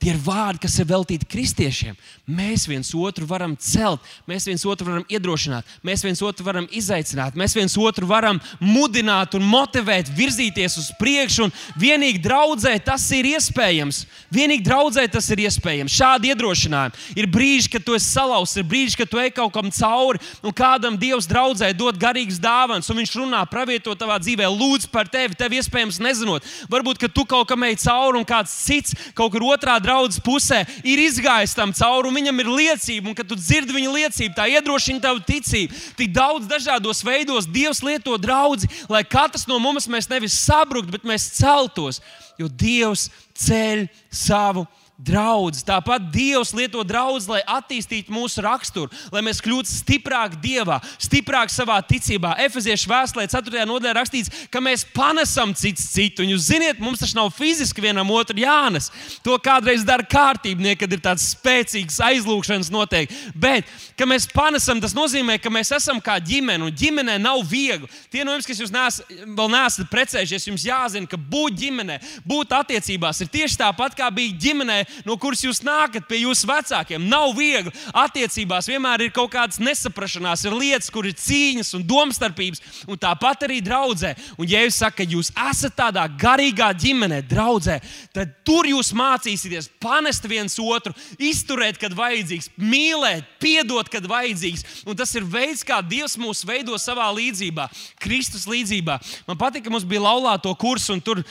Tie 0.00 0.14
ir 0.14 0.20
vārdi, 0.24 0.62
kas 0.62 0.78
ir 0.80 0.86
veltīti 0.88 1.26
kristiešiem. 1.28 1.96
Mēs 2.24 2.62
viens 2.64 2.88
otru 2.96 3.26
varam 3.28 3.52
celt, 3.60 4.00
mēs 4.24 4.46
viens 4.48 4.62
otru 4.64 4.86
varam 4.86 5.02
iedrošināt, 5.12 5.66
mēs 5.84 6.00
viens 6.06 6.22
otru 6.24 6.46
varam 6.46 6.64
izaicināt, 6.72 7.36
mēs 7.36 7.52
viens 7.58 7.74
otru 7.76 8.08
varam 8.08 8.38
mudināt 8.62 9.34
un 9.36 9.44
motivēt, 9.44 10.08
virzīties 10.16 10.78
uz 10.80 10.86
priekšu. 10.96 11.50
Vienīgi 11.80 12.22
draudzē 12.24 12.72
tas 12.86 13.04
ir 13.12 13.28
iespējams. 13.34 14.06
Vienīgi 14.32 14.64
draudzē 14.64 15.04
tas 15.12 15.28
ir 15.34 15.42
iespējams. 15.44 15.98
Šādi 16.00 16.32
iedrošinājumi. 16.32 17.04
Ir 17.20 17.28
brīži, 17.28 17.68
kad 17.74 17.84
tu 17.84 17.98
esi 17.98 18.08
salauzts, 18.08 18.56
ir 18.56 18.64
brīži, 18.70 19.02
kad 19.02 19.12
tu 19.12 19.20
ej 19.20 19.34
kaut 19.36 19.52
kam 19.52 19.68
cauri, 19.68 20.22
un 20.40 20.56
kādam 20.56 20.96
Dievs 21.00 21.28
draudzē 21.28 21.74
dod 21.76 22.00
garīgas 22.00 22.40
dāvanas, 22.40 22.88
un 22.88 23.02
viņš 23.02 23.14
runā, 23.20 23.44
pravieto 23.52 23.92
tavā 23.98 24.16
dzīvē, 24.22 24.48
lūdz 24.48 24.88
par 24.88 25.12
tevi, 25.12 25.36
tev 25.36 25.58
iespējams 25.60 26.00
nezinot. 26.00 26.48
Varbūt, 26.72 27.04
ka 27.04 27.12
tu 27.12 27.28
kaut 27.28 27.52
kam 27.52 27.68
ej 27.68 27.76
cauri, 27.84 28.16
un 28.22 28.24
kāds 28.28 28.56
cits 28.64 28.96
kaut 29.12 29.34
kur 29.36 29.50
otrā 29.52 29.76
draudzes 29.90 30.22
pusē 30.22 30.62
ir 30.86 31.02
izgājis 31.02 31.56
tam 31.58 31.74
cauri, 31.74 32.08
un 32.08 32.18
viņam 32.20 32.42
ir 32.42 32.50
liecība, 32.60 33.10
un 33.10 33.18
kad 33.18 33.28
tu 33.28 33.38
dzirdi 33.38 33.74
viņa 33.74 33.94
liecību, 33.96 34.34
tā 34.36 34.46
iedrošina 34.54 35.02
tavu 35.02 35.22
ticību. 35.26 35.82
Tik 35.98 36.12
daudz 36.14 36.48
dažādos 36.50 37.02
veidos 37.06 37.48
Dievs 37.50 37.82
lieto 37.86 38.16
draugu, 38.20 38.68
lai 38.90 39.02
katrs 39.04 39.48
no 39.50 39.58
mums 39.62 39.88
nevis 39.90 40.38
sabruktu, 40.38 40.94
bet 40.94 41.06
mēs 41.06 41.32
celtos, 41.38 42.00
jo 42.38 42.48
Dievs 42.48 43.08
ceļ 43.40 43.88
savu 44.10 44.66
draugs. 45.04 45.64
Tāpat 45.66 46.10
Dievs 46.12 46.52
lieto 46.56 46.82
draugus, 46.86 47.28
lai 47.30 47.40
attīstītu 47.48 48.12
mūsu 48.12 48.42
raksturu, 48.44 48.90
lai 49.12 49.22
mēs 49.24 49.40
kļūtu 49.44 49.70
stiprāki 49.70 50.40
Dievā, 50.42 50.80
stiprāki 51.00 51.54
savā 51.54 51.78
ticībā. 51.86 52.34
Efeziešu 52.46 52.90
vēstulē, 52.90 53.26
4. 53.30 53.64
nodaļā 53.68 53.94
rakstīts, 53.96 54.32
ka 54.52 54.62
mēs 54.64 54.84
panesam 54.94 55.54
cits 55.56 55.88
citu. 55.94 56.24
Un 56.24 56.34
jūs 56.34 56.48
zināt, 56.50 56.80
mums 56.82 57.02
tas 57.02 57.14
nav 57.16 57.32
fiziski 57.36 57.84
vienam 57.84 58.10
otru 58.14 58.40
jānes. 58.40 58.90
To 59.24 59.36
kādreiz 59.42 59.84
dara 59.86 60.06
kārtībnieki, 60.06 60.82
kad 60.84 60.96
ir 60.96 61.04
tāds 61.04 61.30
spēcīgs 61.34 62.00
aizlūgšanas 62.10 62.72
noteikti. 62.72 63.16
Bet, 63.34 63.68
ka 63.98 64.08
mēs 64.08 64.28
panesam, 64.30 64.80
tas 64.82 64.96
nozīmē, 64.96 65.38
ka 65.40 65.52
mēs 65.52 65.72
esam 65.76 66.00
kā 66.04 66.18
ģimene, 66.22 66.68
un 66.68 66.76
ģimenē 66.76 67.18
nav 67.22 67.42
viegli. 67.48 67.88
Tie 68.12 68.24
no 68.24 68.34
jums, 68.36 68.48
kas 68.48 68.60
jūs 68.62 68.74
nes, 68.74 69.00
vēl 69.24 69.52
neesat 69.52 69.90
precējušies, 69.92 70.48
jums 70.50 70.66
jāzina, 70.66 71.08
ka 71.10 71.18
būt 71.20 71.58
ģimenē, 71.60 71.98
būt 72.28 72.54
attiecībās 72.60 73.22
ir 73.24 73.30
tieši 73.32 73.60
tāpat 73.60 73.96
kā 73.98 74.08
bija 74.14 74.36
ģimenē 74.40 74.80
no 75.06 75.16
kuras 75.20 75.42
jūs 75.44 75.62
nākat 75.66 76.06
pie 76.08 76.22
jūsu 76.24 76.48
vecākiem. 76.50 77.08
Nav 77.10 77.34
viegli. 77.38 77.72
Attiecībās 77.96 78.68
vienmēr 78.70 79.06
ir 79.06 79.14
kaut 79.14 79.32
kādas 79.34 79.60
nesaprašanās, 79.62 80.44
ir 80.46 80.56
lietas, 80.56 80.90
kur 80.92 81.08
ir 81.08 81.16
cīņas 81.18 81.74
un 81.78 81.86
domstarpības, 81.86 82.62
un 82.90 83.00
tāpat 83.00 83.46
arī 83.48 83.60
draudzē. 83.64 84.14
Un, 84.36 84.48
ja 84.50 84.62
jūs 84.64 84.80
sakat, 84.80 85.00
ka 85.00 85.06
jūs 85.08 85.30
esat 85.48 85.76
tādā 85.78 86.04
garīgā 86.20 86.70
ģimenē, 86.76 87.22
draudzē, 87.30 87.78
tad 88.14 88.34
tur 88.46 88.68
jūs 88.68 88.92
mācīsieties 88.96 89.70
panest 89.80 90.26
viens 90.28 90.58
otru, 90.60 90.92
izturēt, 91.16 91.78
kad 91.80 91.94
vajadzīgs, 91.96 92.50
mīlēt, 92.60 93.28
piedot, 93.42 93.88
kad 93.92 94.06
vajadzīgs. 94.10 94.84
Un 94.84 94.98
tas 94.98 95.14
ir 95.16 95.24
veids, 95.24 95.64
kā 95.66 95.80
Dievs 95.86 96.18
mūs 96.20 96.42
veido 96.46 96.76
savā 96.80 97.08
līdzībā, 97.16 97.68
Kristus 98.02 98.48
līdzībā. 98.50 98.98
Man 99.28 99.40
patīk, 99.40 99.64
ka 99.66 99.72
mums 99.72 99.88
bija 99.88 100.04
laulāto 100.04 100.52
kursu, 100.58 100.96
un 100.96 101.04
tur 101.04 101.22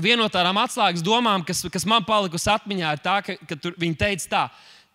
Viena 0.00 0.22
no 0.22 0.28
tādām 0.32 0.56
atslēgas 0.56 1.04
domām, 1.04 1.42
kas, 1.44 1.66
kas 1.68 1.84
man 1.84 2.04
palikusi 2.08 2.48
atmiņā, 2.48 2.92
ir 2.96 3.00
tā, 3.04 3.18
ka, 3.26 3.36
ka 3.48 3.58
tur, 3.60 3.74
viņi 3.76 3.98
teica 4.00 4.28
tā, 4.30 4.44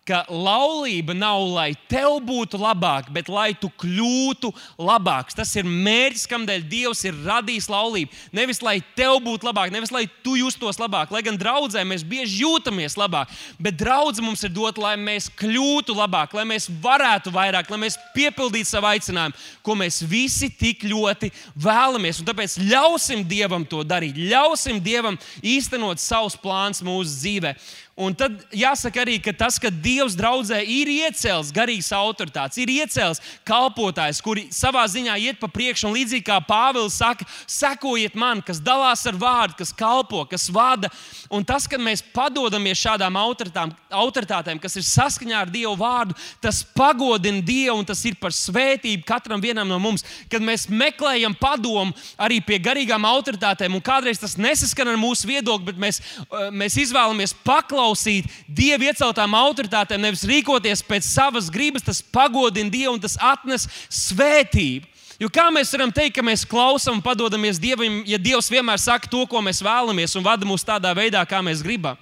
ka 0.08 0.22
laulība 0.32 1.14
nav 1.16 1.42
lai 1.52 1.72
tev 1.90 2.18
būtu 2.24 2.58
labāk, 2.60 3.10
bet 3.12 3.28
lai 3.28 3.50
tu 3.58 3.68
kļūtu 3.80 4.50
labāks. 4.80 5.36
Tas 5.36 5.52
ir 5.58 5.68
mērķis, 5.68 6.26
kādēļ 6.30 6.64
Dievs 6.68 7.04
ir 7.08 7.18
radījis 7.26 7.68
laulību. 7.72 8.14
Nevis 8.36 8.62
lai 8.64 8.78
tev 8.96 9.18
būtu 9.24 9.48
labāk, 9.48 9.72
nevis 9.74 9.92
lai 9.94 10.06
tu 10.24 10.36
justos 10.38 10.80
labāk, 10.80 11.12
lai 11.12 11.22
gan 11.26 11.38
draudzē 11.40 11.84
mēs 11.88 12.04
bieži 12.08 12.42
jūtamies 12.42 12.96
labāk, 12.98 13.32
bet 13.60 13.76
draudzē 13.80 14.24
mums 14.24 14.44
ir 14.46 14.52
dota, 14.54 14.82
lai 14.82 14.94
mēs 15.00 15.28
kļūtu 15.38 15.96
labāk, 15.98 16.36
lai 16.36 16.46
mēs 16.48 16.68
varētu 16.82 17.32
vairāk, 17.34 17.70
lai 17.70 17.80
mēs 17.84 17.98
piepildītu 18.16 18.70
savu 18.70 18.90
aicinājumu, 18.92 19.36
ko 19.64 19.76
mēs 19.78 20.00
visi 20.08 20.50
tik 20.50 20.86
ļoti 20.88 21.32
vēlamies. 21.58 22.22
Un 22.22 22.30
tāpēc 22.30 22.58
ļausim 22.62 23.26
Dievam 23.28 23.66
to 23.68 23.82
darīt, 23.84 24.16
ļausim 24.16 24.80
Dievam 24.84 25.18
īstenot 25.44 26.00
savus 26.02 26.38
plānus 26.38 26.82
mūsu 26.86 27.12
dzīvēm. 27.18 27.68
Un 27.98 28.14
tad 28.14 28.44
jāsaka 28.54 29.00
arī, 29.02 29.16
ka 29.18 29.32
tas, 29.34 29.56
ka 29.58 29.72
Dievs 29.74 30.14
draudzē 30.14 30.60
ir 30.62 30.86
iecēlis 30.92 31.48
garīgas 31.50 31.88
autoritātes, 31.96 32.60
ir 32.62 32.70
iecēlis 32.70 33.18
kalpotājs, 33.48 34.20
kuri 34.22 34.44
savā 34.54 34.84
ziņā 34.86 35.16
iet 35.18 35.40
pa 35.40 35.48
priekšu, 35.50 35.88
un 35.88 35.96
līdzīgi 35.96 36.22
kā 36.28 36.36
Pāvils 36.46 36.94
saka, 37.00 37.26
sekojiet 37.50 38.14
man, 38.14 38.38
kas 38.46 38.60
dalās 38.62 39.02
ar 39.10 39.18
vārdu, 39.18 39.56
kas 39.58 39.74
kalpo, 39.74 40.22
kas 40.30 40.46
vada. 40.54 40.92
Un 41.34 41.42
tas, 41.42 41.66
ka 41.66 41.80
mēs 41.82 42.04
padodamies 42.14 42.78
šādām 42.78 43.18
autoritātēm, 43.18 44.62
kas 44.62 44.78
ir 44.78 44.86
saskaņā 44.86 45.42
ar 45.42 45.50
Dieva 45.50 45.74
vārdu, 45.82 46.14
tas 46.38 46.62
pagodina 46.62 47.42
Dievu 47.42 47.80
un 47.80 47.90
tas 47.90 48.04
ir 48.06 48.14
par 48.22 48.30
svētību 48.30 49.02
katram 49.10 49.42
no 49.66 49.80
mums. 49.82 50.06
Kad 50.30 50.46
mēs 50.46 50.68
meklējam 50.70 51.34
padomu 51.34 51.90
arī 52.14 52.38
pie 52.46 52.62
garīgām 52.62 53.02
autoritātēm, 53.10 53.74
un 53.74 53.82
kādreiz 53.82 54.22
tas 54.22 54.38
nesaskan 54.38 54.94
ar 54.94 55.02
mūsu 55.02 55.26
viedokli, 55.26 55.72
bet 55.72 55.82
mēs, 55.82 55.98
eh, 55.98 56.50
mēs 56.54 56.78
izvēlamies 56.78 57.34
paklausīt 57.42 57.87
paklausīt 57.88 58.28
Dieva 58.48 58.90
ieceltām 58.90 59.34
autoritātēm, 59.34 60.02
nevis 60.02 60.26
rīkoties 60.26 60.82
pēc 60.84 61.04
savas 61.04 61.50
gribas, 61.50 61.82
tas 61.82 62.02
pagodina 62.02 62.70
Dievu 62.70 62.94
un 62.94 63.00
tas 63.00 63.16
atnes 63.20 63.68
svētību. 63.88 64.86
Jo 65.18 65.28
kā 65.28 65.48
mēs 65.50 65.72
varam 65.72 65.90
teikt, 65.90 66.14
ka 66.14 66.22
mēs 66.22 66.46
klausām 66.46 66.98
un 66.98 67.02
padodamies 67.02 67.58
Dievam, 67.58 68.04
ja 68.06 68.18
Dievs 68.18 68.50
vienmēr 68.50 68.78
saka 68.78 69.08
to, 69.08 69.26
ko 69.26 69.40
mēs 69.42 69.62
vēlamies, 69.62 70.14
un 70.16 70.22
vada 70.22 70.46
mūs 70.46 70.62
tādā 70.62 70.94
veidā, 70.94 71.24
kā 71.26 71.42
mēs 71.42 71.62
gribam? 71.62 71.98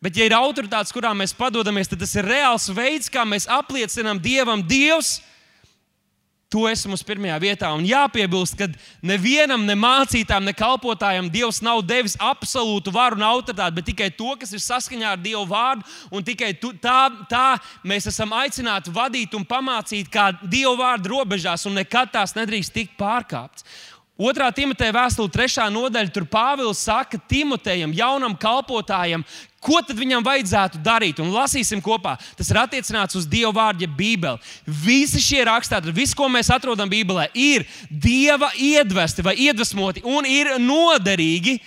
Bet, 0.00 0.14
ja 0.14 0.28
ir 0.28 0.36
autoritātes, 0.36 0.94
kurām 0.94 1.18
mēs 1.18 1.34
padodamies, 1.34 1.88
tad 1.90 1.98
tas 1.98 2.14
ir 2.14 2.28
reāls 2.28 2.68
veids, 2.70 3.10
kā 3.10 3.24
mēs 3.26 3.48
apliecinām 3.50 4.20
Dievam, 4.22 4.62
Dievs, 4.62 5.16
Tu 6.48 6.62
esi 6.64 6.88
mums 6.88 7.02
pirmajā 7.04 7.34
vietā. 7.42 7.68
Un 7.76 7.84
jāpiebilst, 7.84 8.54
ka 8.56 8.70
nevienam, 9.04 9.66
ne 9.68 9.74
mācītājam, 9.76 10.46
ne 10.48 10.54
kalpotājam 10.56 11.28
Dievs 11.28 11.60
nav 11.60 11.82
devis 11.84 12.14
absolūtu 12.24 12.88
varu 12.94 13.18
un 13.18 13.26
autoritāti, 13.28 13.76
bet 13.76 13.86
tikai 13.90 14.08
to, 14.16 14.30
kas 14.40 14.54
ir 14.56 14.62
saskaņā 14.64 15.10
ar 15.12 15.20
Dieva 15.20 15.44
vārdu. 15.50 15.84
Un 16.08 16.24
tikai 16.24 16.54
tu, 16.56 16.72
tā, 16.72 17.10
tā 17.28 17.58
mēs 17.84 18.08
esam 18.08 18.32
aicināti 18.32 18.94
vadīt 18.96 19.36
un 19.36 19.44
pamācīt, 19.44 20.08
kā 20.08 20.30
Dieva 20.40 20.72
vārdu 20.80 21.12
robežās, 21.18 21.68
un 21.68 21.76
nekad 21.82 22.16
tās 22.16 22.32
nedrīkst 22.38 22.72
tikt 22.72 22.96
pārkāptas. 22.96 23.68
Otrā 24.18 24.48
Timoteja 24.50 24.90
vēstule, 24.96 25.30
trešā 25.30 25.68
nodaļa, 25.70 26.10
tur 26.10 26.24
Pāvils 26.26 26.80
saka 26.88 27.20
Timotejam, 27.30 27.92
jaunam 27.94 28.32
kalpotājam, 28.34 29.22
Ko 29.58 29.80
tad 29.82 29.98
viņam 29.98 30.22
vajadzētu 30.22 30.78
darīt? 30.86 31.18
Un 31.22 31.32
lasīsim 31.34 31.80
kopā. 31.82 32.14
Tas 32.38 32.50
ir 32.52 32.60
attiecināts 32.60 33.18
uz 33.18 33.26
Dieva 33.26 33.50
vārdu, 33.56 33.82
ja 33.82 33.90
Bībeli. 33.90 34.38
Visi 34.84 35.22
šie 35.22 35.42
rakstāti, 35.48 35.94
viss, 35.94 36.14
ko 36.14 36.28
mēs 36.30 36.52
atrodam 36.54 36.90
Bībelē, 36.90 37.26
ir 37.34 37.66
Dieva 37.90 38.52
iedvesti 38.54 39.24
vai 39.26 39.34
iedvesmoti 39.48 40.04
un 40.06 40.28
ir 40.30 40.54
noderīgi 40.62 41.58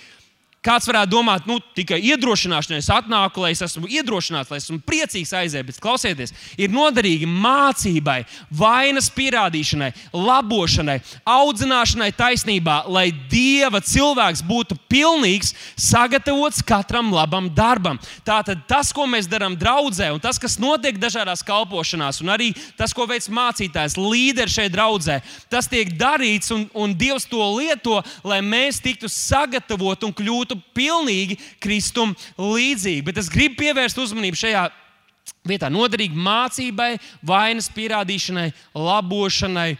Kāds 0.62 0.86
varētu 0.86 1.10
domāt, 1.10 1.46
nu, 1.50 1.56
tikai 1.74 1.96
iedrošināšanai 2.12 2.76
es 2.78 2.86
atnāku, 2.94 3.42
lai 3.42 3.48
es 3.50 3.64
esmu 3.66 3.88
iedrošināts, 3.90 4.46
lai 4.52 4.60
esmu 4.60 4.76
priecīgs 4.86 5.32
aiziet, 5.34 5.64
bet 5.66 5.80
klausieties, 5.82 6.30
ir 6.54 6.70
noderīgi 6.70 7.26
mācībai, 7.26 8.20
vainas 8.54 9.08
pierādīšanai, 9.10 9.88
labošanai, 10.14 11.00
audzināšanai 11.26 12.12
taisnībā, 12.14 12.76
lai 12.86 13.08
Dieva 13.32 13.80
cilvēks 13.82 14.44
būtu 14.46 14.76
pilnīgs, 14.86 15.50
sagatavots 15.74 16.62
katram 16.62 17.10
labam 17.10 17.50
darbam. 17.50 17.98
Tātad 18.22 18.62
tas, 18.70 18.94
ko 18.94 19.08
mēs 19.10 19.26
darām 19.26 19.58
draudzē, 19.58 20.12
un 20.14 20.22
tas, 20.22 20.38
kas 20.38 20.60
notiek 20.62 21.02
dažādās 21.02 21.42
kalpošanās, 21.42 22.22
un 22.22 22.30
arī 22.36 22.52
tas, 22.78 22.94
ko 22.94 23.08
veids 23.10 23.26
mācītājs, 23.34 23.98
līderis 23.98 24.60
šeit 24.60 24.76
draudzē, 24.78 25.18
tas 25.50 25.66
tiek 25.66 25.90
darīts, 25.98 26.54
un, 26.54 26.68
un 26.70 26.94
Dievs 26.94 27.26
to 27.26 27.42
lieto, 27.58 27.98
lai 28.22 28.38
mēs 28.46 28.78
tiktu 28.84 29.10
sagatavoti 29.10 30.06
un 30.06 30.14
kļūtu 30.14 30.51
būtu 30.52 30.74
pilnīgi 30.76 31.38
Kristum 31.60 32.14
līdzīgi. 32.38 33.04
Bet 33.04 33.18
es 33.18 33.30
gribu 33.32 33.62
pievērst 33.62 33.98
uzmanību 33.98 34.36
šajā 34.36 34.66
vietā 35.48 35.70
noderīgi 35.72 36.18
mācībai, 36.18 36.96
vainas 37.22 37.70
pierādīšanai, 37.72 38.52
labošanai, 38.74 39.76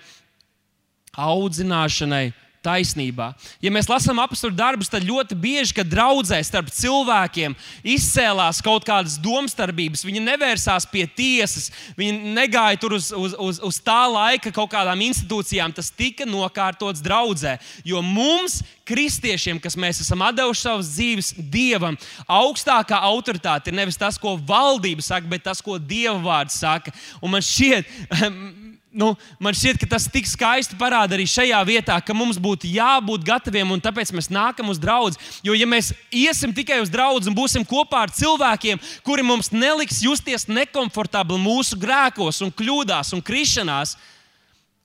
audzināšanai 1.13 2.33
taisnībā. 2.63 3.33
Ja 3.63 3.73
mēs 3.75 3.89
lasām 3.91 4.21
apakstu 4.23 4.51
darbus, 4.55 4.91
tad 4.93 5.07
ļoti 5.07 5.37
bieži, 5.39 5.75
kad 5.77 5.91
draudzē 5.91 6.39
starp 6.47 6.71
cilvēkiem 6.73 7.57
izcēlās 7.95 8.63
kaut 8.65 8.87
kādas 8.87 9.19
domstarpības, 9.23 10.05
viņi 10.07 10.23
nevērsās 10.25 10.87
pie 10.91 11.05
tiesas, 11.11 11.71
viņi 11.99 12.35
negāja 12.37 12.81
tur 12.83 12.97
uz, 12.99 13.11
uz, 13.17 13.35
uz, 13.39 13.61
uz 13.63 13.81
tā 13.83 14.01
laika 14.11 14.53
kaut 14.55 14.71
kādām 14.73 15.03
institūcijām. 15.09 15.75
Tas 15.75 15.91
tika 15.91 16.27
nokārtots 16.29 17.03
draudzē. 17.03 17.59
Jo 17.87 18.03
mums, 18.05 18.61
kristiešiem, 18.89 19.61
kas 19.63 19.77
mēs 19.79 20.03
esam 20.05 20.23
devuši 20.35 20.67
savas 20.67 20.91
dzīves 20.95 21.33
dievam, 21.53 21.97
augstākā 22.31 22.99
autoritāte 23.11 23.71
ir 23.71 23.79
nevis 23.79 23.99
tas, 23.99 24.19
ko 24.21 24.37
valdība 24.37 25.05
saka, 25.05 25.29
bet 25.31 25.45
tas, 25.47 25.63
ko 25.65 25.79
dieva 25.79 26.19
vārds 26.23 26.59
saka. 26.63 26.95
Un 27.23 27.35
man 27.35 27.45
šķiet, 27.45 27.89
nu, 28.93 29.13
man 29.41 29.57
šķiet, 29.57 29.81
ka 29.81 29.89
tas 29.95 30.07
tik 30.13 30.29
skaisti 30.29 30.77
parāda 30.79 31.17
arī 31.17 31.25
šajā 31.29 31.59
vietā, 31.67 31.97
ka 32.05 32.15
mums 32.17 32.39
būtu 32.41 32.69
jābūt 32.71 33.25
gataviem, 33.27 33.73
un 33.73 33.81
tāpēc 33.83 34.13
mēs 34.15 34.31
nākam 34.33 34.71
uz 34.73 34.81
draugu. 34.81 35.17
Jo, 35.45 35.57
ja 35.57 35.67
mēs 35.69 35.93
iesim 36.13 36.53
tikai 36.55 36.83
uz 36.85 36.93
draugu 36.93 37.25
un 37.29 37.37
būsim 37.37 37.65
kopā 37.69 38.05
ar 38.07 38.13
cilvēkiem, 38.15 38.81
kuri 39.07 39.25
mums 39.27 39.51
neliks 39.53 40.03
justies 40.05 40.49
nekomfortabli 40.49 41.41
mūsu 41.41 41.79
grēkos, 41.81 42.43
un 42.45 42.53
kļūdās 42.53 43.15
un 43.17 43.25
krišanās, 43.25 43.97
tad 43.97 44.11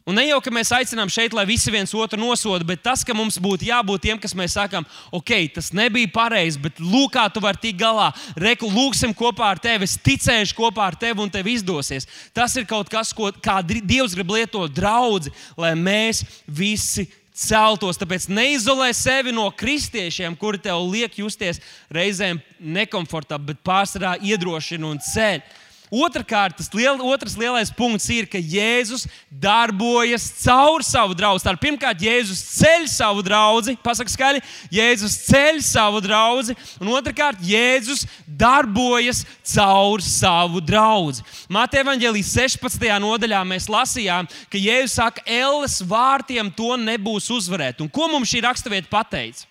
Un 0.07 0.15
ne 0.15 0.23
jau, 0.23 0.37
ka 0.39 0.51
mēs 0.55 0.69
aicinām 0.71 1.09
šeit, 1.11 1.33
lai 1.35 1.43
visi 1.43 1.71
viens 1.73 1.91
otru 1.91 2.15
nosoda, 2.21 2.63
bet 2.63 2.79
tas, 2.79 3.01
ka 3.03 3.11
mums 3.11 3.35
būtu 3.43 3.67
jābūt 3.67 4.05
tiem, 4.05 4.19
kas 4.23 4.31
mēs 4.39 4.53
sakām, 4.55 4.85
ok, 5.11 5.33
tas 5.57 5.73
nebija 5.75 6.07
pareizi, 6.13 6.61
bet 6.63 6.79
lūk, 6.79 7.11
kā 7.17 7.25
tu 7.27 7.43
vari 7.43 7.59
tikt 7.65 7.81
galā. 7.81 8.13
Reku, 8.39 8.69
lūksim 8.71 9.11
kopā 9.11 9.51
ar 9.51 9.59
tevi, 9.59 9.83
es 9.83 9.97
ticēšu 9.99 10.55
kopā 10.55 10.85
ar 10.87 10.95
tevi 10.95 11.25
un 11.25 11.33
tev 11.33 11.51
izdosies. 11.51 12.07
Tas 12.31 12.55
ir 12.55 12.63
kaut 12.69 12.87
kas, 12.93 13.11
ko 13.11 13.33
Dievs 13.67 14.15
grib 14.15 14.31
lietot 14.31 14.71
draugi, 14.71 15.33
lai 15.59 15.73
mēs 15.75 16.23
visi 16.47 17.09
celtos. 17.35 17.99
Tāpēc 17.99 18.29
neizolē 18.31 18.89
sevi 18.95 19.35
no 19.35 19.49
kristiešiem, 19.51 20.39
kuri 20.39 20.63
tev 20.63 20.87
liek 20.87 21.19
justies 21.19 21.59
reizēm 21.93 22.39
nekomfortabli, 22.59 23.51
bet 23.51 23.63
pārsvarā 23.67 24.17
iedrošina 24.23 24.87
un 24.87 25.03
ceļ. 25.03 25.43
Otrakārt, 25.87 26.57
tas 26.59 26.67
liel, 26.75 26.99
otrs 27.07 27.37
lielais 27.39 27.69
punkts 27.71 28.09
ir, 28.11 28.25
ka 28.27 28.35
Jēzus 28.35 29.05
darbojas 29.31 30.25
caur 30.41 30.83
savu 30.83 31.15
draugu. 31.15 31.39
Tātad, 31.39 31.61
pirmkārt, 31.61 32.03
Jēzus 32.03 32.41
ceļ 32.57 32.89
savu 32.91 33.23
draugu, 33.23 33.77
pasakā 33.85 34.11
skaļi, 34.11 34.41
Jēzus 34.75 35.15
ceļ 35.29 35.61
savu 35.63 36.01
draugu, 36.03 36.57
un 36.83 36.91
otrkārt, 36.91 37.39
Jēzus 37.39 38.03
darbojas 38.27 39.23
caur 39.47 40.03
savu 40.03 40.59
draugu. 40.59 41.23
Mateja 41.47 41.87
Vangelijas 41.87 42.35
16. 42.35 42.83
nodaļā 43.07 43.39
mēs 43.47 43.71
lasījām, 43.71 44.27
ka 44.51 44.59
Jēzus 44.59 44.99
saka, 44.99 45.23
Elles 45.23 45.79
vārtiem 45.87 46.51
to 46.51 46.75
nebūs 46.83 47.31
uzvarēt. 47.31 47.79
Un 47.79 47.87
ko 47.87 48.11
mums 48.11 48.27
šī 48.33 48.43
raksturvieta 48.43 48.91
pateica? 48.91 49.47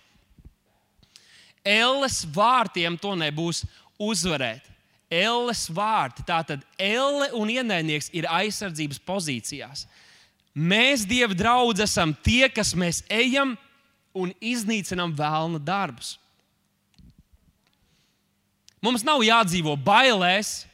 Elles 1.65 2.21
vārtiem 2.29 2.93
to 3.01 3.17
nebūs 3.17 3.65
uzvarēt. 3.97 4.76
Elles 5.09 5.65
vārti. 5.71 6.25
Tātad 6.27 6.63
Elle 6.77 7.31
un 7.37 7.49
ienaidnieks 7.51 8.11
ir 8.15 8.27
aizsardzības 8.29 8.99
pozīcijās. 9.07 9.85
Mēs, 10.57 11.05
Dieva 11.07 11.35
draugi, 11.37 11.83
esam 11.85 12.15
tie, 12.25 12.47
kas 12.49 12.73
mēs 12.75 13.03
ejam 13.13 13.55
un 14.17 14.33
iznīcinām 14.41 15.13
vēlna 15.15 15.61
darbus. 15.61 16.15
Mums 18.81 19.03
nav 19.05 19.21
jādzīvo 19.25 19.75
bailēs, 19.85 20.67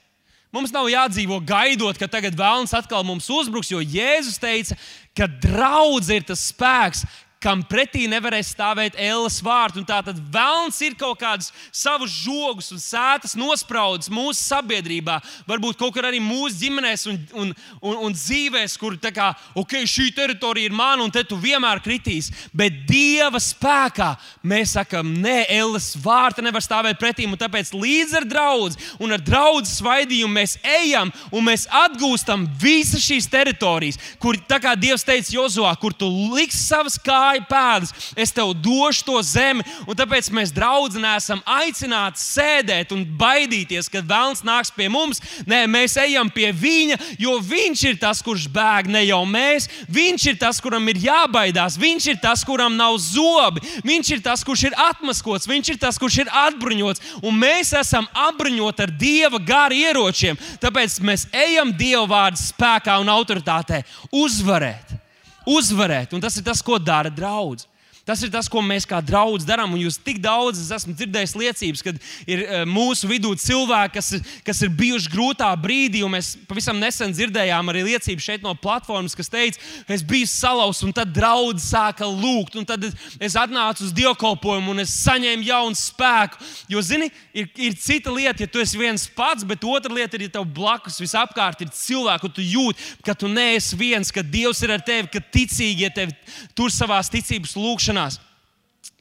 Mums 0.53 0.69
nav 0.69 0.85
jādzīvo 0.85 1.39
gaidot, 1.41 1.97
ka 1.97 2.05
tagad 2.05 2.35
vēlams 2.37 2.75
atkal 2.77 3.01
mums 3.07 3.25
uzbruks, 3.33 3.71
jo 3.73 3.79
Jēzus 3.81 4.37
teica, 4.37 4.75
ka 5.17 5.25
draudzene 5.25 6.19
ir 6.19 6.27
tas 6.27 6.43
spēks, 6.51 7.01
kam 7.43 7.63
pretī 7.67 8.05
nevarēs 8.07 8.53
stāvēt 8.53 8.95
ēlas 8.99 9.41
vārti. 9.43 9.83
Tātad 9.87 10.19
vēlns 10.33 10.79
ir 10.85 10.95
kaut 10.99 11.19
kādas 11.21 11.51
savus 11.75 12.13
žogus 12.23 12.71
un 12.73 12.79
sētas 12.81 13.35
nospraudis 13.39 14.11
mūsu 14.13 14.39
sabiedrībā, 14.39 15.19
varbūt 15.49 15.79
kaut 15.79 15.93
kur 15.95 16.07
arī 16.07 16.21
mūsu 16.23 16.61
ģimenēs 16.61 17.05
un, 17.11 17.19
un, 17.43 17.53
un, 17.81 17.99
un 18.07 18.15
dzīvēs, 18.15 18.77
kur 18.79 18.95
tā 19.01 19.11
kā, 19.15 19.31
ok, 19.59 19.81
šī 19.89 20.09
teritorija 20.15 20.69
ir 20.69 20.77
mana 20.77 21.03
un 21.03 21.11
te 21.11 21.25
tu 21.27 21.37
vienmēr 21.39 21.83
kritīs. 21.83 22.31
Bet 22.55 22.85
Dieva 22.87 23.41
spēkā 23.43 24.13
mēs 24.47 24.77
sakam, 24.77 25.11
nē, 25.23 25.43
ēlas 25.51 25.93
vārta 25.99 26.43
nevar 26.45 26.63
stāvēt 26.63 27.01
pretī. 27.01 27.27
Tāpēc 27.43 27.73
līdz 27.75 28.13
ar 28.19 28.25
draugu 28.29 28.75
un 29.03 29.15
ar 29.15 29.21
draugu 29.23 29.65
svaidījumu 29.67 30.37
mēs 30.37 30.55
ejam 30.63 31.11
un 31.33 31.43
mēs 31.47 31.65
atgūstam 31.67 32.45
visas 32.61 33.03
šīs 33.03 33.27
teritorijas, 33.31 33.99
kur, 34.21 34.37
kā 34.37 34.75
Dievs 34.79 35.03
teica 35.03 35.33
Jozovā, 35.33 35.73
kur 35.81 35.95
tu 35.97 36.07
liksi 36.35 36.61
savas 36.61 36.95
kājas 37.01 37.32
kāju 37.33 37.45
pēdas, 37.49 37.93
es 38.15 38.31
tev 38.31 38.53
došu 38.53 39.05
to 39.07 39.21
zemi. 39.25 39.63
Un 39.87 39.97
tāpēc 39.97 40.29
mēs 40.33 40.53
draugi 40.53 41.01
nesam 41.01 41.41
aicināti 41.45 42.21
sēdēt 42.21 42.93
un 42.93 43.05
baidīties, 43.17 43.89
kad 43.91 44.05
vēlams 44.07 44.43
nāks 44.45 44.73
pie 44.75 44.89
mums. 44.89 45.21
Nē, 45.49 45.65
mēs 45.67 45.97
ejam 46.01 46.29
pie 46.29 46.51
viņa, 46.53 46.99
jo 47.19 47.37
viņš 47.39 47.83
ir 47.89 47.99
tas, 48.01 48.21
kurš 48.23 48.47
bēg, 48.53 48.89
ne 48.93 49.03
jau 49.07 49.23
mēs. 49.25 49.69
Viņš 49.89 50.27
ir 50.31 50.39
tas, 50.41 50.61
kuram 50.61 50.87
ir 50.89 51.01
jābaidās. 51.03 51.77
Viņš 51.79 52.09
ir 52.13 52.21
tas, 52.21 52.43
kuram 52.45 52.77
nav 52.77 52.97
zobi. 53.01 53.63
Viņš 53.83 54.13
ir 54.17 54.23
tas, 54.25 54.43
kurš 54.45 54.67
ir 54.69 54.77
atmaskots. 54.89 55.49
Viņš 55.49 55.73
ir 55.73 55.81
tas, 55.81 55.99
kurš 56.01 56.23
ir 56.23 56.33
atbruņots. 56.45 57.19
Un 57.23 57.39
mēs 57.39 57.73
esam 57.77 58.07
apbruņoti 58.29 58.85
ar 58.85 58.97
dieva 58.99 59.41
garu 59.41 59.77
ieročiem. 59.77 60.39
Tāpēc 60.61 60.99
mēs 61.03 61.27
ejam 61.33 61.73
dieva 61.77 62.05
vārdu 62.09 62.41
spēkā 62.43 62.99
un 63.01 63.11
autoritātē 63.13 63.83
uzvarēt 64.13 65.02
uzvarēt. 65.49 66.13
Un 66.13 66.23
tas 66.23 66.35
ir 66.37 66.45
tas, 66.45 66.61
ko 66.61 66.79
dara 66.79 67.11
draugs. 67.13 67.67
Tas 68.03 68.19
ir 68.19 68.27
tas, 68.27 68.49
ko 68.51 68.59
mēs 68.59 68.83
kā 68.83 68.97
draugi 68.99 69.45
darām. 69.47 69.77
Jūs 69.79 69.95
tik 70.03 70.17
daudz 70.19 70.59
esat 70.59 70.89
dzirdējis 70.91 71.33
liecības, 71.39 71.83
kad 71.87 71.99
ir 72.27 72.41
e, 72.43 72.57
mūsu 72.67 73.07
vidū 73.07 73.29
cilvēki, 73.39 73.93
kas, 73.95 74.09
kas 74.43 74.59
ir 74.65 74.73
bijuši 74.75 75.11
grūtā 75.13 75.47
brīdī. 75.63 76.01
Mēs 76.11 76.33
pavisam 76.49 76.81
nesen 76.81 77.15
dzirdējām 77.15 77.71
arī 77.71 77.85
liecību 77.87 78.25
šeit 78.25 78.43
no 78.43 78.51
platformas, 78.59 79.15
kas 79.15 79.31
teica, 79.31 79.61
es 79.87 80.03
biju 80.03 80.27
salauzts, 80.27 80.83
un 80.83 80.91
tad 80.91 81.13
draugi 81.15 81.63
sāka 81.63 82.09
lūgt. 82.09 82.57
Tad 82.67 82.89
es 83.23 83.37
atnācu 83.39 83.87
uz 83.87 83.95
dievkalpojumu 83.95 84.75
un 84.75 84.83
es 84.83 84.97
saņēmu 85.05 85.47
jaunu 85.47 85.79
spēku. 85.79 86.43
Jo, 86.75 86.83
zini, 86.83 87.07
ir, 87.31 87.47
ir 87.55 87.79
cita 87.79 88.11
lieta, 88.11 88.43
ja 88.43 88.51
tu 88.51 88.59
esi 88.59 88.83
viens 88.83 89.07
pats, 89.15 89.47
bet 89.47 89.63
otra 89.63 89.95
lieta 89.95 90.19
ir, 90.19 90.27
ja 90.27 90.35
tev 90.35 90.49
blakus 90.59 90.99
visapkārt 90.99 91.63
ir 91.63 91.71
cilvēki, 91.71 92.27
un 92.27 92.35
tu 92.35 92.43
jūti, 92.43 92.91
ka 93.07 93.15
tu 93.15 93.31
neesi 93.31 93.79
viens, 93.79 94.11
ka 94.11 94.27
Dievs 94.27 94.59
ir 94.65 94.75
ar 94.75 94.83
tevi, 94.83 95.07
ka 95.13 95.23
ticīgi 95.23 95.87
ja 95.87 95.93
tevi 95.93 96.11
tur 96.57 96.71
savā 96.73 96.99
ticības 97.13 97.55
lūkšanā 97.55 97.92
lūgšanās. 97.93 98.19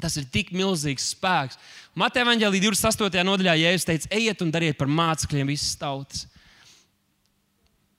Tas 0.00 0.16
ir 0.18 0.26
tik 0.30 0.52
milzīgs 0.54 1.12
spēks. 1.14 1.58
Mateja 1.94 2.26
Vangelī 2.26 2.60
28. 2.62 3.22
nodaļā 3.24 3.56
Jēzus 3.58 3.86
teica, 3.86 4.08
ejiet 4.10 4.42
un 4.42 4.50
dariet 4.50 4.78
par 4.78 4.88
mācekļiem 4.88 5.50
visas 5.50 5.76
tautas. 5.76 6.26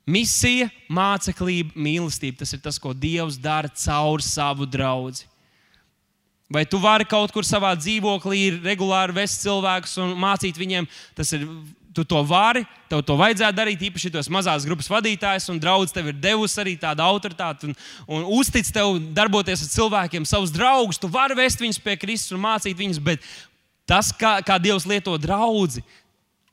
Misija, 0.05 0.69
māceklība, 0.91 1.71
mīlestība 1.79 2.41
tas 2.41 2.51
ir 2.53 2.59
tas, 2.59 2.79
ko 2.79 2.91
Dievs 2.93 3.37
dara 3.39 3.69
caur 3.69 4.21
savu 4.21 4.65
draugu. 4.67 5.23
Vai 6.51 6.65
tu 6.67 6.77
vari 6.77 7.05
kaut 7.07 7.31
kur 7.31 7.43
savā 7.47 7.71
dzīvoklī 7.79 8.59
regulāri 8.61 9.15
vest 9.15 9.41
cilvēkus 9.41 9.95
un 10.03 10.11
mācīt 10.19 10.59
viņiem? 10.59 10.87
Tas 11.15 11.31
ir 11.33 11.47
tu 11.93 12.03
to 12.03 12.19
vari, 12.25 12.63
tev 12.89 13.03
to 13.05 13.15
vajadzētu 13.19 13.57
darīt, 13.57 13.85
īpaši 13.89 14.11
tos 14.13 14.29
mazās 14.33 14.65
grupas 14.67 14.89
vadītājs 14.91 15.49
un 15.53 15.61
draugs 15.61 15.93
tev 15.93 16.09
ir 16.11 16.19
devusi 16.19 16.59
arī 16.63 16.75
tādu 16.81 17.05
autoritāti 17.05 17.69
un, 17.69 17.75
un 18.07 18.27
uztic 18.39 18.67
tev 18.73 18.97
darboties 19.15 19.65
ar 19.65 19.73
cilvēkiem, 19.75 20.27
savus 20.27 20.53
draugus. 20.53 21.01
Tu 21.01 21.09
vari 21.11 21.37
vest 21.37 21.61
viņus 21.61 21.81
pie 21.83 21.97
Kristus 22.01 22.35
un 22.35 22.43
mācīt 22.43 22.77
viņus, 22.79 23.01
bet 23.03 23.25
tas, 23.89 24.11
kā, 24.17 24.39
kā 24.45 24.57
Dievs 24.61 24.87
lieto 24.89 25.15
draugu, 25.21 25.83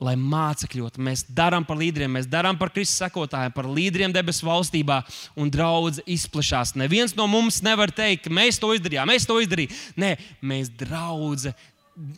lai 0.01 0.15
mācekļot, 0.17 0.97
mēs 0.97 1.23
darām 1.29 1.65
par 1.65 1.77
līderiem, 1.77 2.15
mēs 2.17 2.29
darām 2.29 2.57
par 2.57 2.71
Kristus 2.73 2.97
sekotājiem, 3.03 3.53
par 3.53 3.67
līderiem 3.69 4.13
debesu 4.13 4.47
valstībā, 4.47 5.01
un 5.37 5.51
draudzene 5.53 6.07
izplatās. 6.09 6.73
Neviens 6.79 7.13
no 7.17 7.27
mums 7.29 7.61
nevar 7.65 7.93
teikt, 7.93 8.25
ka 8.25 8.33
mēs 8.33 8.57
to 8.61 8.71
izdarījām, 8.73 9.11
mēs 9.13 9.29
to 9.29 9.37
izdarījām. 9.43 9.77
Nē, 10.01 10.15
mēs 10.41 10.73
draudzē 10.81 11.53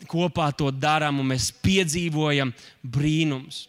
kopā 0.09 0.51
to 0.55 0.71
darām 0.71 1.21
un 1.21 1.31
mēs 1.33 1.51
piedzīvojam 1.63 2.53
brīnumus. 2.83 3.67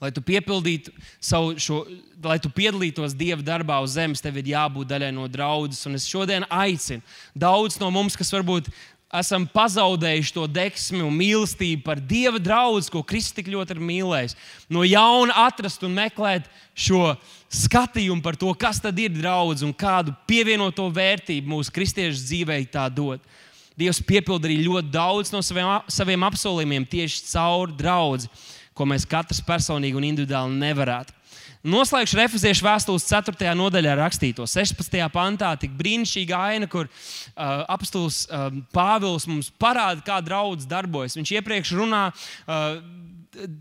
Lai 0.00 0.08
tu 0.16 0.22
piepildītu 0.24 0.94
savu 1.20 1.58
šo, 1.60 1.82
lai 2.24 2.38
tu 2.40 2.48
piedalītos 2.48 3.12
Dieva 3.12 3.44
darbā 3.44 3.82
uz 3.84 3.98
zemes, 3.98 4.22
tev 4.24 4.38
ir 4.40 4.54
jābūt 4.54 4.88
daļai 4.88 5.10
no 5.12 5.26
draudzes. 5.28 5.82
Un 5.90 5.98
es 5.98 6.08
šodien 6.08 6.46
aicinu 6.48 7.04
daudz 7.36 7.76
no 7.82 7.90
mums, 7.92 8.16
kas 8.16 8.32
varbūt 8.32 8.70
esam 9.20 9.44
pazaudējuši 9.50 10.32
to 10.36 10.46
deksmi 10.46 11.02
un 11.02 11.12
mīlestību 11.18 11.82
par 11.84 12.00
Dieva 12.00 12.38
draugu, 12.40 12.80
ko 12.94 13.02
Kristus 13.02 13.36
tik 13.36 13.50
ļoti 13.50 13.74
ir 13.74 13.82
mīlējis, 13.82 14.36
no 14.70 14.86
jauna 14.86 15.34
atrast 15.48 15.82
un 15.84 15.96
meklēt 15.98 16.46
šo 16.78 17.16
skatījumu 17.50 18.22
par 18.24 18.38
to, 18.38 18.52
kas 18.54 18.80
tad 18.80 18.98
ir 19.02 19.12
draugs 19.12 19.66
un 19.66 19.74
kādu 19.74 20.14
pievienoto 20.30 20.86
vērtību 20.94 21.50
mūsu 21.50 21.74
kristiešu 21.74 22.22
dzīvē 22.22 22.62
tā 22.70 22.86
dod. 22.88 23.20
Dievs 23.78 24.00
piepilda 24.04 24.48
arī 24.48 24.58
ļoti 24.64 24.90
daudz 24.92 25.30
no 25.34 25.40
saviem, 25.44 25.70
saviem 25.90 26.26
apsolījumiem 26.26 26.88
tieši 26.90 27.22
caur 27.30 27.70
draugu, 27.72 28.28
ko 28.74 28.86
mēs 28.88 29.06
katrs 29.08 29.42
personīgi 29.44 29.98
un 29.98 30.06
individuāli 30.08 30.58
nevarētu. 30.60 31.14
Noslēgšu 31.60 32.16
refuziešu 32.16 32.64
vēstules 32.64 33.04
4. 33.04 33.50
nodaļā 33.52 33.92
rakstīto 33.98 34.46
16. 34.48 34.94
pantā, 35.12 35.50
tik 35.60 35.74
brīnišķīga 35.76 36.38
aina, 36.40 36.68
kur 36.70 36.88
uh, 36.88 37.66
apstults 37.68 38.22
uh, 38.30 38.48
Pāvils 38.72 39.28
mums 39.28 39.50
parāda, 39.60 40.00
kā 40.06 40.22
draugs 40.24 40.64
darbojas. 40.68 41.18
Viņš 41.20 41.34
iepriekš 41.36 41.74
runā. 41.76 42.06
Uh, 42.48 42.80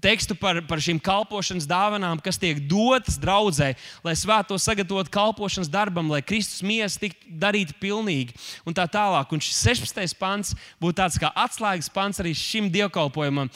tekstu 0.02 0.34
par, 0.34 0.60
par 0.66 0.82
šīm 0.82 0.98
kalpošanas 1.04 1.68
dāvanām, 1.70 2.20
kas 2.24 2.40
tiek 2.42 2.58
dotas 2.70 3.20
draudzē, 3.22 3.74
lai 4.06 4.16
svēto 4.18 4.58
sagatavotu 4.58 5.12
kalpošanas 5.14 5.70
darbam, 5.70 6.10
lai 6.10 6.22
Kristus 6.26 6.64
miesa 6.66 7.00
tiktu 7.04 7.30
darīta 7.42 7.76
pilnīgi 7.80 8.34
un 8.66 8.76
tā 8.76 8.88
tālāk. 8.90 9.30
Un 9.34 9.44
šis 9.44 9.60
16. 9.68 10.16
pants 10.20 10.56
būtu 10.82 10.98
tāds 11.02 11.20
kā 11.22 11.30
atslēgas 11.38 11.92
pants 11.94 12.22
arī 12.22 12.34
šim 12.38 12.72
dievkalpojumam. 12.74 13.52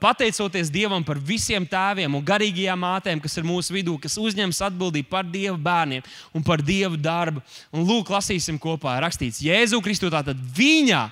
Pateicoties 0.00 0.72
Dievam 0.72 1.04
par 1.04 1.20
visiem 1.20 1.66
tēviem 1.68 2.16
un 2.16 2.24
garīgajām 2.24 2.80
mātēm, 2.80 3.20
kas 3.20 3.36
ir 3.36 3.48
mūsu 3.48 3.76
vidū, 3.76 3.98
kas 4.00 4.16
uzņems 4.20 4.62
atbildību 4.70 5.10
par 5.12 5.28
Dieva 5.28 5.58
bērniem 5.60 6.06
un 6.32 6.46
par 6.46 6.64
Dieva 6.64 6.96
darbu. 6.96 7.44
Un 7.74 7.84
lūk, 7.84 8.08
lasīsim 8.12 8.58
kopā, 8.60 8.96
rakstīts 9.04 9.42
Jēzu 9.44 9.82
Kristu, 9.84 10.08
tātad 10.12 10.40
viņa 10.56 11.04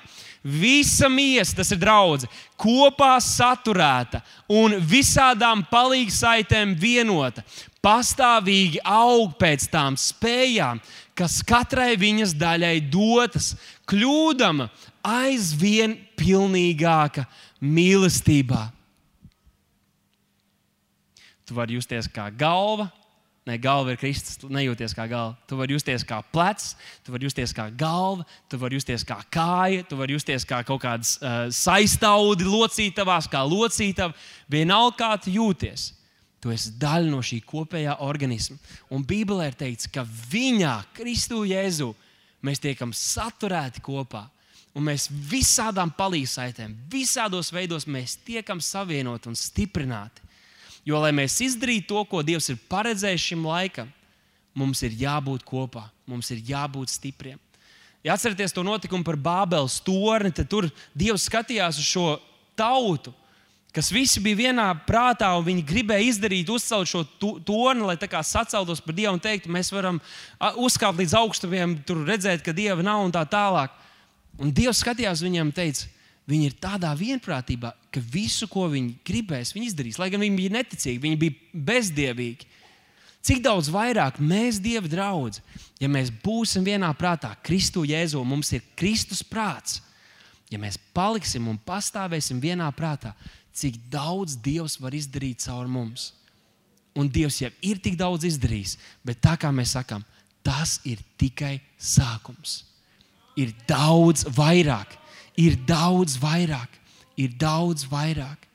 visa 0.48 1.08
miesa, 1.12 1.58
tas 1.60 1.72
ir 1.74 1.80
draudzene, 1.82 2.32
kopā 2.58 3.14
saturēta 3.22 4.22
un 4.50 4.78
visādām 4.80 5.62
palīgsaitēm 5.70 6.74
vienota, 6.80 7.44
pastāvīgi 7.84 8.80
aug 8.84 9.36
pēc 9.38 9.68
tām 9.72 9.98
spējām, 10.00 10.80
kas 11.18 11.40
katrai 11.46 11.94
viņas 12.00 12.34
daļai 12.38 12.76
dotas, 12.90 13.52
kļūdama 13.88 14.68
aizvien 15.06 15.96
pilnīgāka 16.18 17.26
mīlestībā. 17.60 18.68
Tu 21.48 21.56
vari 21.56 21.78
justies 21.78 22.10
kā 22.12 22.28
galva, 22.28 22.90
Nē, 23.48 23.54
galva 23.64 23.94
ir 23.94 24.00
Kristus. 24.00 24.36
Tu 24.36 24.50
nejūties 24.52 24.92
kā 24.92 25.06
galva. 25.08 25.38
Tu 25.48 25.56
vari 25.56 25.72
justies 25.72 26.02
kā 26.04 26.18
plecs, 26.34 26.74
tu 27.04 27.14
vari 27.14 27.24
justies 27.24 27.54
kā 27.56 27.68
galva, 27.72 28.26
tu 28.50 28.58
vari 28.60 28.76
justies 28.76 29.06
kā 29.08 29.16
kāja, 29.32 29.86
tu 29.88 29.96
vari 29.96 30.18
justies 30.18 30.44
kā 30.44 30.58
kaut 30.68 30.82
kāds 30.82 31.14
uh, 31.22 31.46
saistaudi 31.54 32.44
locītavās, 32.44 33.30
kā 33.32 33.40
locītava. 33.48 34.12
Vienalga, 34.52 34.98
kā 35.00 35.10
tu 35.24 35.32
jūties. 35.32 35.94
Tu 36.44 36.52
esi 36.52 36.74
daļa 36.78 37.08
no 37.08 37.22
šī 37.24 37.40
kopējā 37.48 37.96
organisma. 38.04 38.58
Un 38.92 39.06
Bībelē 39.08 39.48
ir 39.48 39.56
teikts, 39.58 39.88
ka 39.90 40.04
viņā, 40.04 40.74
Kristu 40.98 41.40
Jēzu, 41.48 41.94
mēs 42.44 42.60
tiekam 42.62 42.92
saturēti 42.94 43.82
kopā. 43.82 44.26
Un 44.76 44.84
mēs 44.86 45.08
visādām 45.10 45.90
palīdzītēm, 45.96 46.76
visādos 46.92 47.48
veidos 47.50 47.88
mēs 47.88 48.20
tiekam 48.28 48.60
savienoti 48.62 49.32
un 49.32 49.40
stiprināti. 49.40 50.27
Jo, 50.88 51.02
lai 51.02 51.12
mēs 51.12 51.36
izdarītu 51.44 51.90
to, 51.90 52.02
ko 52.08 52.22
Dievs 52.24 52.48
ir 52.48 52.56
paredzējis 52.70 53.26
šim 53.30 53.44
laikam, 53.44 53.90
mums 54.56 54.80
ir 54.86 54.94
jābūt 54.96 55.44
kopā, 55.44 55.84
mums 56.08 56.30
ir 56.32 56.40
jābūt 56.48 56.94
stipriem. 56.94 57.36
Ja 58.06 58.14
atcerieties 58.14 58.54
to 58.56 58.62
notikumu 58.64 59.04
par 59.04 59.18
Bābeles 59.20 59.82
torni, 59.84 60.30
tad 60.32 60.48
tur 60.48 60.70
Dievs 60.96 61.26
skatījās 61.28 61.80
uz 61.82 61.88
šo 61.90 62.06
tautu, 62.56 63.12
kas 63.74 63.90
visi 63.92 64.22
bija 64.24 64.38
vienā 64.48 64.68
prātā, 64.86 65.28
un 65.36 65.44
viņi 65.44 65.66
gribēja 65.68 66.08
izdarīt, 66.08 66.48
uzcelt 66.48 66.88
šo 66.88 67.04
torni, 67.44 67.84
lai 67.84 67.98
tā 68.00 68.08
kā 68.08 68.22
saceltos 68.24 68.80
par 68.80 68.96
Dievu 68.96 69.18
un 69.18 69.22
teikt, 69.22 69.50
mēs 69.50 69.68
varam 69.74 70.00
uzkāpt 70.56 71.02
līdz 71.02 71.18
augstumiem, 71.20 71.76
tur 71.84 72.00
redzēt, 72.08 72.40
ka 72.46 72.56
Dieva 72.56 72.86
nav 72.86 73.04
un 73.04 73.12
tā 73.14 73.26
tālāk. 73.28 73.76
Un 74.40 74.54
Dievs 74.54 74.80
skatījās 74.80 75.20
viņam 75.26 75.50
un 75.50 75.54
teica, 75.54 75.90
Viņi 76.28 76.50
ir 76.50 76.56
tādā 76.60 76.90
vienprātībā, 76.92 77.72
ka 77.92 78.00
visu, 78.04 78.44
ko 78.52 78.66
viņi 78.68 78.98
gribēs, 79.06 79.54
viņi 79.56 79.70
izdarīs. 79.70 79.98
Lai 80.00 80.10
gan 80.12 80.20
viņi 80.20 80.36
bija 80.36 80.54
neticīgi, 80.58 81.00
viņi 81.00 81.20
bija 81.22 81.62
bezdievīgi. 81.70 82.48
Cik 83.24 83.40
daudz 83.44 83.70
vairāk 83.72 84.20
mēs, 84.20 84.60
Dieva 84.62 84.88
draugi, 84.88 85.40
ja 85.80 85.88
mēs 85.90 86.12
būsim 86.22 86.66
vienā 86.66 86.90
prātā, 86.96 87.32
Kristu 87.44 87.82
Jēzu, 87.88 88.20
mums 88.28 88.52
ir 88.52 88.66
Kristus 88.78 89.24
prāts. 89.24 89.80
Ja 90.52 90.60
mēs 90.60 90.78
paliksim 90.96 91.48
un 91.48 91.58
pastāvēsim 91.60 92.38
vienā 92.40 92.68
prātā, 92.76 93.14
cik 93.52 93.80
daudz 93.90 94.36
Dievs 94.36 94.78
var 94.80 94.94
izdarīt 94.96 95.42
caur 95.44 95.68
mums. 95.68 96.12
Un 96.96 97.08
Dievs 97.08 97.40
jau 97.40 97.50
ir 97.64 97.80
tik 97.80 97.98
daudz 97.98 98.28
izdarījis, 98.28 98.76
bet 99.04 99.20
tā 99.24 99.34
kā 99.40 99.50
mēs 99.54 99.74
sakām, 99.76 100.04
tas 100.44 100.78
ir 100.88 101.00
tikai 101.20 101.56
sākums. 101.76 102.62
Ir 103.38 103.52
daudz 103.68 104.24
vairāk 104.34 104.96
ir 105.38 105.56
daudz 105.68 106.18
vairāk, 106.20 106.68
ir 107.18 107.32
daudz 107.38 107.86
vairāk, 107.88 108.48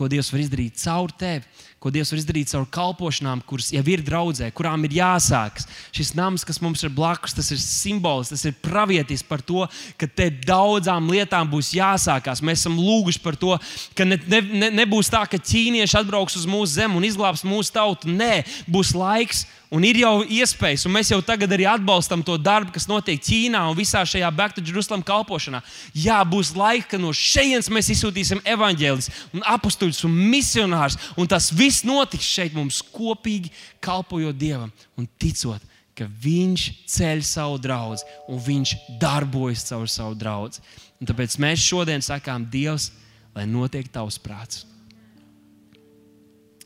ko 0.00 0.08
Dievs 0.08 0.30
var 0.32 0.40
izdarīt 0.40 0.78
caur 0.80 1.12
tevi, 1.12 1.44
ko 1.80 1.90
Dievs 1.92 2.08
var 2.12 2.20
izdarīt 2.22 2.48
caur 2.48 2.64
kalpošanām, 2.72 3.42
kuras 3.44 3.68
jau 3.74 3.82
ir 3.92 4.00
draudzē, 4.04 4.48
kurām 4.56 4.86
ir 4.88 4.94
jāsākas. 4.96 5.68
Šis 5.92 6.14
nams, 6.16 6.44
kas 6.48 6.60
mums 6.64 6.80
ir 6.86 6.92
blakus, 6.96 7.34
tas 7.36 7.50
ir 7.52 7.60
simbols, 7.60 8.32
tas 8.32 8.46
ir 8.48 8.56
pravietis 8.64 9.20
par 9.26 9.44
to, 9.44 9.66
ka 10.00 10.08
te 10.08 10.30
daudzām 10.32 11.12
lietām 11.12 11.50
būs 11.52 11.74
jāsākās. 11.76 12.40
Mēs 12.40 12.62
esam 12.62 12.80
lūguši 12.80 13.20
par 13.20 13.36
to, 13.40 13.58
ka 13.96 14.08
ne, 14.08 14.16
ne, 14.24 14.72
nebūs 14.80 15.12
tā, 15.12 15.26
ka 15.28 15.36
ķīnieši 15.36 16.00
atbrauks 16.00 16.40
uz 16.40 16.48
mūsu 16.48 16.78
zemi 16.78 16.96
un 16.96 17.08
izglābs 17.08 17.44
mūsu 17.44 17.76
tautu. 17.76 18.08
Nē, 18.08 18.40
būs 18.72 18.96
laiks 18.96 19.44
Un 19.70 19.84
ir 19.86 20.00
jau 20.02 20.24
iespējas, 20.26 20.82
un 20.88 20.96
mēs 20.96 21.12
jau 21.12 21.20
tagad 21.22 21.52
arī 21.54 21.62
atbalstam 21.70 22.24
to 22.26 22.34
darbu, 22.42 22.72
kas 22.74 22.88
notiek 22.90 23.20
Ķīnā 23.22 23.60
un 23.70 23.76
visā 23.78 24.00
šajā 24.02 24.26
Back 24.34 24.56
to 24.56 24.64
Jerusalem 24.66 25.04
kalpošanā. 25.06 25.60
Jā, 25.94 26.16
būs 26.26 26.50
laika, 26.58 26.96
ka 26.96 26.98
no 26.98 27.12
šejienes 27.14 27.70
mēs 27.70 27.92
izsūtīsim 27.94 28.42
evaņģēlis, 28.50 29.10
un 29.38 29.44
apstuļus 29.46 30.02
un 30.08 30.16
misionārus, 30.32 30.98
un 31.14 31.30
tas 31.30 31.52
viss 31.54 31.86
notiks 31.86 32.26
šeit 32.26 32.56
mums 32.58 32.80
kopīgi 32.82 33.52
kalpojot 33.78 34.40
Dievam 34.40 34.74
un 34.98 35.06
ticot, 35.22 35.62
ka 35.94 36.08
Viņš 36.18 36.66
ceļ 36.90 37.22
savu 37.28 37.62
draugu 37.62 38.02
un 38.26 38.42
Viņš 38.42 38.74
darbojas 38.98 39.68
caur 39.70 39.86
savu 39.86 40.18
draugu. 40.18 40.58
Tāpēc 41.06 41.38
mēs 41.38 41.62
šodien 41.62 42.02
sakām, 42.02 42.42
Dievs, 42.50 42.90
lai 43.38 43.46
notiek 43.46 43.86
tavs 43.86 44.18
prāts. 44.18 44.64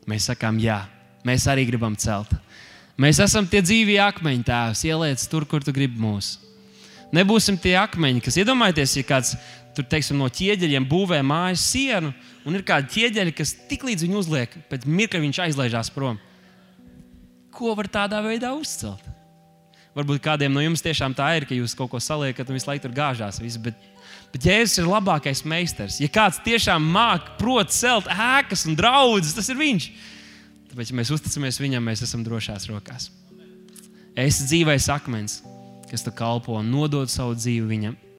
Mēs 0.09 0.33
sakām, 0.33 0.57
jā, 0.57 0.87
mēs 1.29 1.45
arī 1.53 1.69
gribam 1.69 2.01
celt. 2.01 2.33
Mēs 3.01 3.19
esam 3.23 3.47
tie 3.51 3.59
dzīvie 3.65 3.99
akmeņi, 4.05 4.45
tēvs, 4.47 4.85
ieliec 4.87 5.23
tur, 5.31 5.47
kur 5.51 5.65
tu 5.67 5.75
gribi 5.75 5.99
mūs. 5.99 6.37
Nebūsim 7.15 7.59
tie 7.59 7.75
akmeņi, 7.79 8.23
kas 8.23 8.39
iedomājieties, 8.39 8.99
ja 9.01 9.07
kāds 9.09 9.33
tur, 9.75 9.87
teiksim, 9.91 10.19
no 10.19 10.29
ķieģeļiem 10.31 10.87
būvē 10.87 11.19
mājas 11.27 11.65
sienu, 11.73 12.13
un 12.47 12.55
ir 12.55 12.63
kādi 12.67 12.93
ķieģeļi, 12.95 13.35
kas 13.35 13.55
tik 13.71 13.87
līdz 13.89 14.07
viņu 14.07 14.21
uzliek, 14.21 14.55
pēc 14.71 14.87
mirkļa 14.87 15.23
viņš 15.27 15.43
aizlaižās 15.49 15.91
prom. 15.95 16.21
Ko 17.55 17.75
var 17.79 17.91
tādā 17.91 18.23
veidā 18.23 18.55
uzcelt? 18.55 19.03
Varbūt 19.95 20.23
kādiem 20.23 20.55
no 20.55 20.63
jums 20.63 20.83
tiešām 20.83 21.15
tā 21.15 21.29
ir, 21.39 21.47
ka 21.47 21.55
jūs 21.55 21.75
kaut 21.79 21.93
ko 21.93 22.01
saliekat 22.03 22.49
un 22.51 22.59
visu 22.59 22.67
laiku 22.67 22.89
tur 22.89 22.95
gāžās. 22.97 23.39
Visu, 23.43 23.61
bet, 23.63 23.79
bet 24.35 24.47
Jēzus 24.51 24.81
ir 24.83 24.91
labākais 24.91 25.45
meistars. 25.47 26.01
Ja 26.03 26.11
kāds 26.11 26.41
tiešām 26.43 26.83
māca, 26.83 27.37
prot 27.39 27.71
celt 27.75 28.11
ēkas 28.11 28.67
un 28.67 28.75
draugus, 28.79 29.37
tas 29.37 29.51
ir 29.55 29.61
viņš. 29.61 29.87
Tāpēc, 30.75 30.89
ja 30.91 30.97
mēs 30.99 31.11
uzticamies 31.15 31.61
viņam, 31.63 31.85
mēs 31.87 32.01
esam 32.03 32.25
drošās 32.27 32.65
rokās. 32.67 33.05
Es 34.19 34.41
dzīvais 34.43 34.89
akmens, 34.91 35.37
kas 35.87 36.03
tu 36.03 36.11
kalpo 36.11 36.57
un 36.59 36.73
nodod 36.73 37.07
savu 37.13 37.37
dzīvi 37.39 37.69
viņam. 37.71 37.95